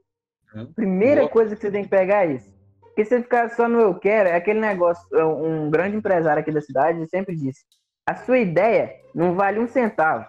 Primeira 0.76 1.22
Boa. 1.22 1.32
coisa 1.32 1.56
que 1.56 1.62
você 1.62 1.72
tem 1.72 1.84
que 1.84 1.90
pegar 1.90 2.26
é 2.26 2.34
isso. 2.34 2.58
Porque 2.82 3.04
se 3.04 3.10
você 3.10 3.22
ficar 3.22 3.50
só 3.50 3.68
no 3.68 3.80
eu 3.80 3.96
quero, 3.96 4.30
é 4.30 4.36
aquele 4.36 4.60
negócio. 4.60 5.04
É 5.14 5.24
um 5.24 5.70
grande 5.70 5.98
empresário 5.98 6.42
aqui 6.42 6.52
da 6.52 6.62
cidade 6.62 7.06
sempre 7.10 7.36
disse: 7.36 7.64
a 8.06 8.16
sua 8.16 8.38
ideia 8.38 8.96
não 9.14 9.36
vale 9.36 9.60
um 9.60 9.68
centavo. 9.68 10.26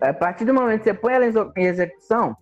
A 0.00 0.12
partir 0.12 0.44
do 0.44 0.54
momento 0.54 0.78
que 0.78 0.84
você 0.84 0.94
põe 0.94 1.12
ela 1.12 1.52
em 1.56 1.66
execução, 1.66 2.36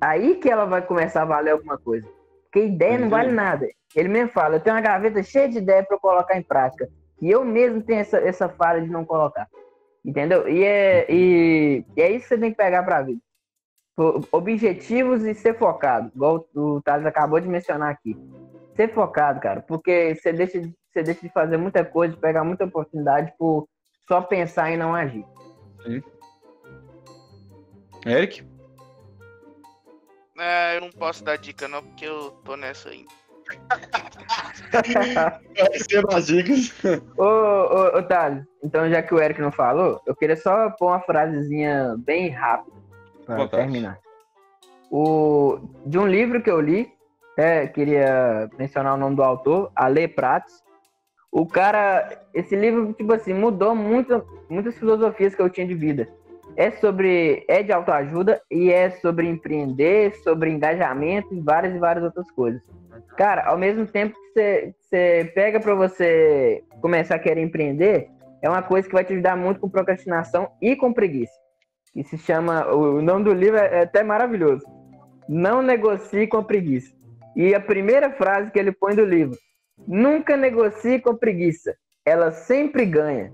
aí 0.00 0.36
que 0.36 0.50
ela 0.50 0.66
vai 0.66 0.82
começar 0.82 1.22
a 1.22 1.26
valer 1.26 1.52
alguma 1.52 1.78
coisa. 1.78 2.06
Porque 2.44 2.66
ideia 2.66 2.98
não 2.98 3.08
vale 3.08 3.32
nada. 3.32 3.66
Ele 3.94 4.08
mesmo 4.08 4.30
fala: 4.32 4.56
eu 4.56 4.60
tenho 4.60 4.76
uma 4.76 4.82
gaveta 4.82 5.22
cheia 5.22 5.48
de 5.48 5.58
ideia 5.58 5.84
para 5.84 5.98
colocar 5.98 6.36
em 6.36 6.42
prática. 6.42 6.88
E 7.20 7.30
eu 7.30 7.44
mesmo 7.44 7.82
tenho 7.82 8.00
essa, 8.00 8.18
essa 8.18 8.48
falha 8.48 8.80
de 8.80 8.88
não 8.88 9.04
colocar. 9.04 9.48
Entendeu? 10.04 10.48
E 10.48 10.64
é, 10.64 11.06
e, 11.10 11.84
e 11.96 12.02
é 12.02 12.10
isso 12.10 12.22
que 12.22 12.28
você 12.28 12.38
tem 12.38 12.50
que 12.50 12.56
pegar 12.56 12.82
para 12.82 12.98
a 12.98 13.02
vida. 13.02 13.20
Objetivos 14.30 15.24
e 15.24 15.34
ser 15.34 15.58
focado, 15.58 16.12
igual 16.14 16.48
o 16.54 16.80
Thales 16.82 17.04
acabou 17.04 17.40
de 17.40 17.48
mencionar 17.48 17.90
aqui. 17.90 18.16
Ser 18.76 18.94
focado, 18.94 19.40
cara, 19.40 19.60
porque 19.60 20.14
você 20.14 20.32
deixa, 20.32 20.60
você 20.60 21.02
deixa 21.02 21.20
de 21.20 21.28
fazer 21.32 21.56
muita 21.56 21.84
coisa, 21.84 22.14
de 22.14 22.20
pegar 22.20 22.44
muita 22.44 22.64
oportunidade 22.64 23.34
por 23.36 23.68
só 24.06 24.20
pensar 24.20 24.70
e 24.70 24.76
não 24.76 24.94
agir. 24.94 25.26
Sim. 25.84 26.00
Eric? 28.06 28.46
É, 30.38 30.76
eu 30.76 30.82
não 30.82 30.90
posso 30.92 31.24
dar 31.24 31.36
dica 31.36 31.66
não, 31.66 31.82
porque 31.82 32.04
eu 32.04 32.30
tô 32.44 32.56
nessa 32.56 32.90
ainda. 32.90 33.10
Receba 35.72 36.16
as 36.16 36.26
dicas. 36.26 36.72
Ô, 37.16 37.24
ô, 37.24 37.98
ô 37.98 38.02
Thales, 38.02 38.44
então 38.62 38.88
já 38.88 39.02
que 39.02 39.14
o 39.14 39.20
Eric 39.20 39.40
não 39.40 39.52
falou, 39.52 40.00
eu 40.06 40.14
queria 40.14 40.36
só 40.36 40.70
pôr 40.70 40.88
uma 40.88 41.00
frasezinha 41.00 41.96
bem 41.98 42.28
rápida 42.28 42.76
para 43.26 43.48
terminar. 43.48 43.98
O, 44.90 45.58
de 45.84 45.98
um 45.98 46.06
livro 46.06 46.42
que 46.42 46.50
eu 46.50 46.60
li, 46.60 46.90
é, 47.36 47.66
queria 47.66 48.50
mencionar 48.58 48.94
o 48.94 48.96
nome 48.96 49.16
do 49.16 49.22
autor, 49.22 49.70
Ale 49.76 50.08
Prates. 50.08 50.62
O 51.30 51.46
cara, 51.46 52.08
esse 52.32 52.56
livro, 52.56 52.92
tipo 52.94 53.12
assim, 53.12 53.34
mudou 53.34 53.74
muito, 53.74 54.24
muitas 54.48 54.76
filosofias 54.76 55.34
que 55.34 55.42
eu 55.42 55.50
tinha 55.50 55.66
de 55.66 55.74
vida. 55.74 56.08
É 56.56 56.70
sobre, 56.72 57.44
é 57.46 57.62
de 57.62 57.70
autoajuda 57.70 58.40
e 58.50 58.72
é 58.72 58.90
sobre 58.90 59.28
empreender, 59.28 60.14
sobre 60.24 60.50
engajamento 60.50 61.32
e 61.32 61.40
várias 61.40 61.74
e 61.74 61.78
várias 61.78 62.04
outras 62.04 62.28
coisas. 62.30 62.60
Cara, 63.18 63.46
ao 63.46 63.58
mesmo 63.58 63.84
tempo 63.84 64.14
que 64.14 64.72
você 64.80 65.32
pega 65.34 65.58
para 65.58 65.74
você 65.74 66.62
começar 66.80 67.16
a 67.16 67.18
querer 67.18 67.42
empreender, 67.42 68.08
é 68.40 68.48
uma 68.48 68.62
coisa 68.62 68.86
que 68.86 68.94
vai 68.94 69.04
te 69.04 69.12
ajudar 69.12 69.36
muito 69.36 69.58
com 69.58 69.68
procrastinação 69.68 70.52
e 70.62 70.76
com 70.76 70.92
preguiça. 70.92 71.32
Que 71.92 72.04
se 72.04 72.16
chama. 72.16 72.72
O 72.72 73.02
nome 73.02 73.24
do 73.24 73.34
livro 73.34 73.58
é 73.58 73.82
até 73.82 74.04
maravilhoso. 74.04 74.64
Não 75.28 75.62
negocie 75.62 76.28
com 76.28 76.44
preguiça. 76.44 76.94
E 77.34 77.56
a 77.56 77.60
primeira 77.60 78.08
frase 78.12 78.52
que 78.52 78.58
ele 78.60 78.70
põe 78.70 78.94
do 78.94 79.04
livro: 79.04 79.36
Nunca 79.84 80.36
negocie 80.36 81.00
com 81.00 81.16
preguiça. 81.16 81.76
Ela 82.06 82.30
sempre 82.30 82.86
ganha. 82.86 83.32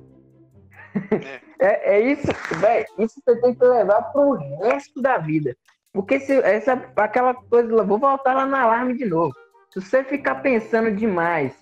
É, 1.60 1.60
é, 1.92 1.96
é 1.96 2.00
isso, 2.00 2.26
velho. 2.58 2.86
Isso 3.00 3.20
você 3.22 3.38
tem 3.38 3.54
que 3.54 3.62
levar 3.62 4.00
pro 4.12 4.32
resto 4.62 5.02
da 5.02 5.18
vida. 5.18 5.54
Porque 5.92 6.18
se 6.20 6.32
essa, 6.38 6.72
aquela 6.96 7.34
coisa, 7.34 7.84
vou 7.84 7.98
voltar 7.98 8.32
lá 8.32 8.46
no 8.46 8.56
alarme 8.56 8.96
de 8.96 9.04
novo. 9.04 9.43
Se 9.74 9.80
você 9.80 10.04
ficar 10.04 10.36
pensando 10.36 10.94
demais 10.94 11.52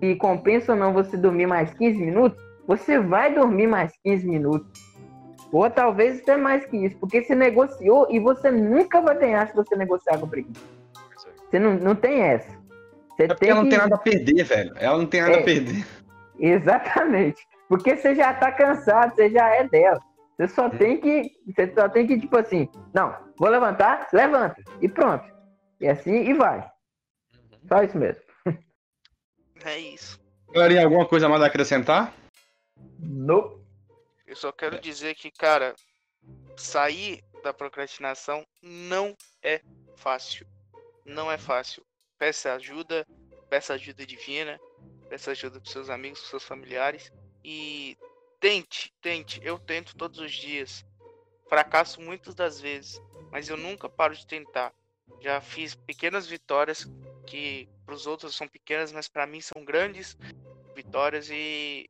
se 0.00 0.16
compensa 0.16 0.72
ou 0.72 0.78
não 0.78 0.94
você 0.94 1.18
dormir 1.18 1.46
mais 1.46 1.72
15 1.74 1.98
minutos, 1.98 2.42
você 2.66 2.98
vai 2.98 3.34
dormir 3.34 3.66
mais 3.66 3.92
15 4.02 4.26
minutos. 4.26 4.66
Ou 5.52 5.68
talvez 5.70 6.20
até 6.20 6.38
mais 6.38 6.64
que 6.64 6.78
isso, 6.78 6.96
porque 6.96 7.22
você 7.22 7.34
negociou 7.34 8.06
e 8.10 8.18
você 8.18 8.50
nunca 8.50 9.02
vai 9.02 9.18
ganhar 9.18 9.48
se 9.48 9.54
você 9.54 9.76
negociar 9.76 10.16
com 10.18 10.26
preguiça. 10.26 10.64
Você 11.50 11.58
não, 11.58 11.74
não 11.74 11.94
tem 11.94 12.22
essa. 12.22 12.50
Você 13.10 13.24
é 13.24 13.34
tem 13.34 13.50
ela 13.50 13.62
não 13.62 13.68
tem 13.68 13.78
nada 13.78 13.94
a 13.96 13.98
perder, 13.98 14.44
velho. 14.44 14.72
Ela 14.76 14.98
não 14.98 15.06
tem 15.06 15.20
nada 15.20 15.34
é, 15.34 15.40
a 15.40 15.44
perder. 15.44 15.86
Exatamente. 16.40 17.46
Porque 17.68 17.96
você 17.96 18.14
já 18.14 18.32
tá 18.32 18.50
cansado, 18.50 19.14
você 19.14 19.28
já 19.28 19.46
é 19.46 19.64
dela. 19.68 20.00
Você 20.38 20.48
só 20.48 20.68
hum. 20.68 20.70
tem 20.70 20.98
que. 20.98 21.32
Você 21.46 21.70
só 21.74 21.86
tem 21.86 22.06
que, 22.06 22.18
tipo 22.18 22.36
assim, 22.38 22.66
não, 22.94 23.14
vou 23.38 23.50
levantar, 23.50 24.08
levanta. 24.10 24.56
E 24.80 24.88
pronto. 24.88 25.24
E 25.80 25.86
assim 25.86 26.30
e 26.30 26.32
vai. 26.32 26.66
Só 27.68 27.82
isso 27.82 27.98
mesmo. 27.98 28.22
É 29.64 29.78
isso. 29.78 30.20
Galerinha, 30.52 30.84
alguma 30.84 31.06
coisa 31.06 31.28
mais 31.28 31.42
a 31.42 31.46
acrescentar? 31.46 32.14
Não. 32.98 33.60
Eu 34.26 34.36
só 34.36 34.52
quero 34.52 34.80
dizer 34.80 35.14
que, 35.14 35.30
cara, 35.30 35.74
sair 36.56 37.22
da 37.42 37.52
procrastinação 37.52 38.46
não 38.62 39.16
é 39.42 39.60
fácil. 39.96 40.46
Não 41.04 41.30
é 41.30 41.36
fácil. 41.36 41.84
Peça 42.18 42.52
ajuda, 42.54 43.06
peça 43.48 43.74
ajuda 43.74 44.06
divina. 44.06 44.58
peça 45.08 45.30
ajuda 45.32 45.60
para 45.60 45.70
seus 45.70 45.90
amigos, 45.90 46.20
para 46.20 46.30
seus 46.30 46.44
familiares 46.44 47.12
e 47.44 47.96
tente, 48.40 48.92
tente. 49.00 49.40
Eu 49.42 49.58
tento 49.58 49.96
todos 49.96 50.18
os 50.18 50.32
dias. 50.32 50.84
Fracasso 51.48 52.00
muitas 52.00 52.34
das 52.34 52.60
vezes, 52.60 53.00
mas 53.30 53.48
eu 53.48 53.56
nunca 53.56 53.88
paro 53.88 54.14
de 54.14 54.26
tentar. 54.26 54.72
Já 55.20 55.40
fiz 55.40 55.74
pequenas 55.74 56.26
vitórias 56.26 56.86
que 57.28 57.68
para 57.84 57.94
os 57.94 58.06
outros 58.06 58.34
são 58.34 58.48
pequenas, 58.48 58.90
mas 58.90 59.06
para 59.06 59.26
mim 59.26 59.40
são 59.40 59.64
grandes 59.64 60.16
vitórias 60.74 61.28
e 61.30 61.88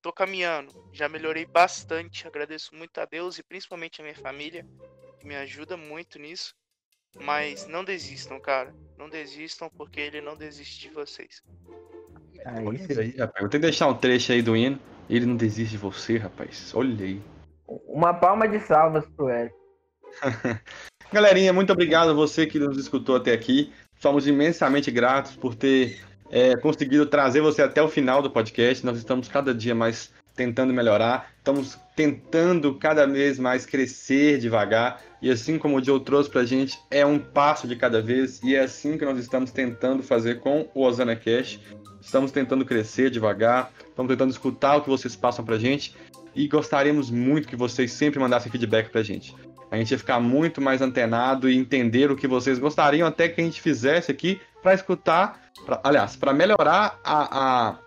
tô 0.00 0.12
caminhando. 0.12 0.72
Já 0.92 1.08
melhorei 1.08 1.44
bastante. 1.44 2.26
Agradeço 2.26 2.74
muito 2.74 2.98
a 2.98 3.04
Deus 3.04 3.38
e 3.38 3.42
principalmente 3.42 4.00
a 4.00 4.04
minha 4.04 4.14
família, 4.14 4.64
que 5.18 5.26
me 5.26 5.34
ajuda 5.34 5.76
muito 5.76 6.18
nisso. 6.18 6.54
Mas 7.20 7.66
não 7.66 7.82
desistam, 7.82 8.38
cara. 8.38 8.72
Não 8.96 9.08
desistam, 9.08 9.68
porque 9.76 10.00
ele 10.00 10.20
não 10.20 10.36
desiste 10.36 10.80
de 10.80 10.90
vocês. 10.94 11.42
É 12.38 12.74
isso 12.74 13.00
aí, 13.00 13.10
rapaz. 13.16 13.40
Vou 13.40 13.48
ter 13.48 13.58
que 13.58 13.62
deixar 13.62 13.88
um 13.88 13.96
trecho 13.96 14.32
aí 14.32 14.42
do 14.42 14.56
hino. 14.56 14.78
Ele 15.10 15.26
não 15.26 15.36
desiste 15.36 15.72
de 15.72 15.78
você, 15.78 16.18
rapaz. 16.18 16.72
Olha 16.74 17.04
aí. 17.04 17.20
Uma 17.66 18.14
palma 18.14 18.46
de 18.46 18.60
salvas 18.60 19.06
pro 19.16 19.28
Eric. 19.28 19.54
Galerinha, 21.12 21.52
muito 21.52 21.72
obrigado 21.72 22.10
a 22.10 22.14
você 22.14 22.46
que 22.46 22.58
nos 22.58 22.76
escutou 22.78 23.16
até 23.16 23.32
aqui. 23.32 23.72
Somos 23.98 24.26
imensamente 24.26 24.90
gratos 24.90 25.34
por 25.36 25.54
ter 25.54 25.98
é, 26.30 26.56
conseguido 26.56 27.06
trazer 27.06 27.40
você 27.40 27.62
até 27.62 27.82
o 27.82 27.88
final 27.88 28.22
do 28.22 28.30
podcast. 28.30 28.84
Nós 28.84 28.98
estamos 28.98 29.28
cada 29.28 29.54
dia 29.54 29.74
mais 29.74 30.12
tentando 30.36 30.72
melhorar, 30.72 31.32
estamos 31.36 31.76
tentando 31.96 32.72
cada 32.76 33.04
vez 33.06 33.40
mais 33.40 33.66
crescer 33.66 34.38
devagar. 34.38 35.02
E 35.20 35.28
assim 35.30 35.58
como 35.58 35.76
o 35.76 35.84
Joe 35.84 35.98
trouxe 35.98 36.30
pra 36.30 36.44
gente, 36.44 36.78
é 36.92 37.04
um 37.04 37.18
passo 37.18 37.66
de 37.66 37.74
cada 37.74 38.00
vez. 38.00 38.40
E 38.44 38.54
é 38.54 38.60
assim 38.60 38.96
que 38.96 39.04
nós 39.04 39.18
estamos 39.18 39.50
tentando 39.50 40.00
fazer 40.00 40.38
com 40.38 40.68
o 40.74 40.84
Osana 40.84 41.16
Cash. 41.16 41.58
Estamos 42.00 42.30
tentando 42.30 42.64
crescer 42.64 43.10
devagar, 43.10 43.72
estamos 43.88 44.08
tentando 44.08 44.30
escutar 44.30 44.76
o 44.76 44.82
que 44.82 44.88
vocês 44.88 45.16
passam 45.16 45.44
pra 45.44 45.58
gente. 45.58 45.92
E 46.36 46.46
gostaríamos 46.46 47.10
muito 47.10 47.48
que 47.48 47.56
vocês 47.56 47.90
sempre 47.90 48.20
mandassem 48.20 48.52
feedback 48.52 48.90
pra 48.90 49.02
gente. 49.02 49.34
A 49.70 49.76
gente 49.76 49.90
ia 49.90 49.98
ficar 49.98 50.20
muito 50.20 50.60
mais 50.60 50.80
antenado 50.80 51.48
e 51.48 51.56
entender 51.56 52.10
o 52.10 52.16
que 52.16 52.26
vocês 52.26 52.58
gostariam 52.58 53.06
até 53.06 53.28
que 53.28 53.40
a 53.40 53.44
gente 53.44 53.60
fizesse 53.60 54.10
aqui 54.10 54.40
para 54.62 54.74
escutar, 54.74 55.40
pra, 55.64 55.80
aliás, 55.84 56.16
para 56.16 56.32
melhorar 56.32 56.98
a, 57.04 57.68
a, 57.68 57.78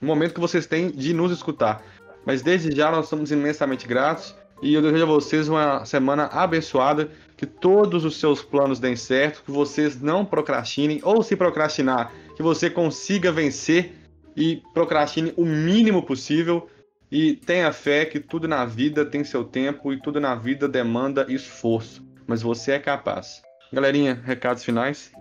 o 0.00 0.06
momento 0.06 0.34
que 0.34 0.40
vocês 0.40 0.66
têm 0.66 0.90
de 0.90 1.14
nos 1.14 1.32
escutar. 1.32 1.82
Mas 2.26 2.42
desde 2.42 2.74
já 2.74 2.90
nós 2.90 3.08
somos 3.08 3.32
imensamente 3.32 3.86
gratos 3.86 4.34
e 4.62 4.74
eu 4.74 4.82
desejo 4.82 5.04
a 5.04 5.06
vocês 5.06 5.48
uma 5.48 5.84
semana 5.86 6.26
abençoada, 6.26 7.10
que 7.36 7.46
todos 7.46 8.04
os 8.04 8.20
seus 8.20 8.42
planos 8.42 8.78
deem 8.78 8.94
certo, 8.94 9.42
que 9.42 9.50
vocês 9.50 10.00
não 10.00 10.24
procrastinem 10.24 11.00
ou 11.02 11.22
se 11.22 11.34
procrastinar, 11.34 12.12
que 12.36 12.42
você 12.42 12.68
consiga 12.68 13.32
vencer 13.32 13.94
e 14.36 14.62
procrastine 14.74 15.32
o 15.36 15.46
mínimo 15.46 16.02
possível 16.02 16.68
e 17.10 17.34
tenha 17.34 17.72
fé 17.72 18.04
que 18.04 18.20
tudo 18.20 18.46
na 18.46 18.64
vida 18.64 19.04
tem 19.04 19.24
seu 19.24 19.44
tempo 19.44 19.92
e 19.92 20.00
tudo 20.00 20.20
na 20.20 20.34
vida 20.34 20.68
demanda 20.68 21.26
esforço, 21.28 22.06
mas 22.26 22.42
você 22.42 22.72
é 22.72 22.78
capaz. 22.78 23.42
Galerinha, 23.72 24.14
recados 24.14 24.64
finais? 24.64 25.12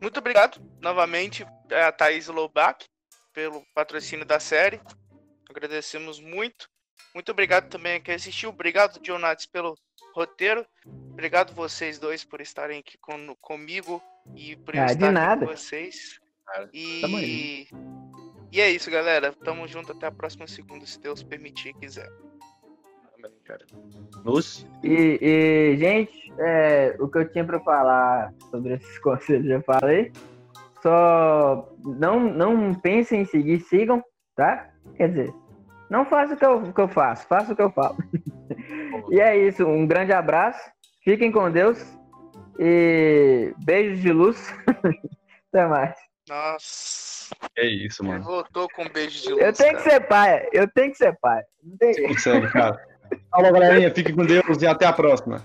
Muito 0.00 0.18
obrigado 0.18 0.60
novamente 0.80 1.46
a 1.72 1.90
Thaís 1.90 2.28
Loubach 2.28 2.86
pelo 3.32 3.64
patrocínio 3.74 4.24
da 4.24 4.38
série. 4.38 4.80
Agradecemos 5.48 6.20
muito. 6.20 6.68
Muito 7.14 7.32
obrigado 7.32 7.68
também 7.68 7.96
a 7.96 8.00
quem 8.00 8.14
assistiu. 8.14 8.50
Obrigado, 8.50 9.00
Jonatas, 9.04 9.46
pelo 9.46 9.74
roteiro. 10.14 10.66
Obrigado 10.86 11.54
vocês 11.54 11.98
dois 11.98 12.24
por 12.24 12.40
estarem 12.40 12.80
aqui 12.80 12.96
com, 12.98 13.34
comigo 13.40 14.02
e 14.36 14.54
por 14.56 14.76
ah, 14.76 14.86
estar 14.86 15.16
aqui 15.16 15.40
com 15.40 15.46
vocês. 15.46 16.20
E... 16.72 17.68
e 18.52 18.60
é 18.60 18.70
isso, 18.70 18.90
galera. 18.90 19.32
Tamo 19.32 19.66
junto 19.66 19.92
até 19.92 20.06
a 20.06 20.12
próxima 20.12 20.46
segunda, 20.46 20.86
se 20.86 21.00
Deus 21.00 21.22
permitir 21.22 21.70
e 21.70 21.74
quiser. 21.74 22.08
Luz? 24.24 24.66
E, 24.82 25.18
e, 25.20 25.76
gente, 25.76 26.32
é, 26.38 26.96
o 26.98 27.08
que 27.08 27.18
eu 27.18 27.28
tinha 27.30 27.44
para 27.44 27.60
falar 27.60 28.32
sobre 28.50 28.74
esses 28.74 28.98
conselhos 29.00 29.46
já 29.46 29.60
falei. 29.62 30.12
Só 30.82 31.68
não, 31.84 32.20
não 32.20 32.74
pensem 32.74 33.22
em 33.22 33.24
seguir, 33.24 33.60
sigam, 33.60 34.02
tá? 34.36 34.70
Quer 34.96 35.08
dizer, 35.08 35.34
não 35.90 36.04
faça 36.04 36.34
o 36.34 36.36
que 36.36 36.46
eu, 36.46 36.72
que 36.72 36.80
eu 36.80 36.88
faço, 36.88 37.26
faça 37.26 37.52
o 37.52 37.56
que 37.56 37.62
eu 37.62 37.70
falo. 37.70 37.96
e 39.10 39.20
é 39.20 39.36
isso, 39.36 39.66
um 39.66 39.86
grande 39.86 40.12
abraço, 40.12 40.70
fiquem 41.02 41.32
com 41.32 41.50
Deus 41.50 41.84
e 42.58 43.52
beijos 43.64 44.00
de 44.00 44.12
luz. 44.12 44.54
Até 45.50 45.66
mais. 45.66 46.07
Nossa. 46.28 47.34
É 47.56 47.66
isso, 47.66 48.04
mano. 48.04 48.24
Voltou 48.24 48.68
com 48.74 48.84
um 48.84 48.88
beijo 48.88 49.22
de 49.22 49.30
luz. 49.30 49.42
Eu 49.42 49.52
tenho 49.52 49.72
cara. 49.72 49.84
que 49.84 49.90
ser 49.90 50.00
pai, 50.00 50.48
eu 50.52 50.68
tenho 50.68 50.90
que 50.92 50.98
ser 50.98 51.16
pai. 51.20 51.42
Não 51.62 51.76
tem... 51.76 51.94
Você 51.94 52.08
consegue, 52.08 52.48
cara. 52.48 52.80
Falou, 53.30 53.52
galerinha. 53.52 53.94
Fique 53.94 54.12
com 54.12 54.24
Deus 54.24 54.60
e 54.60 54.66
até 54.66 54.86
a 54.86 54.92
próxima. 54.92 55.44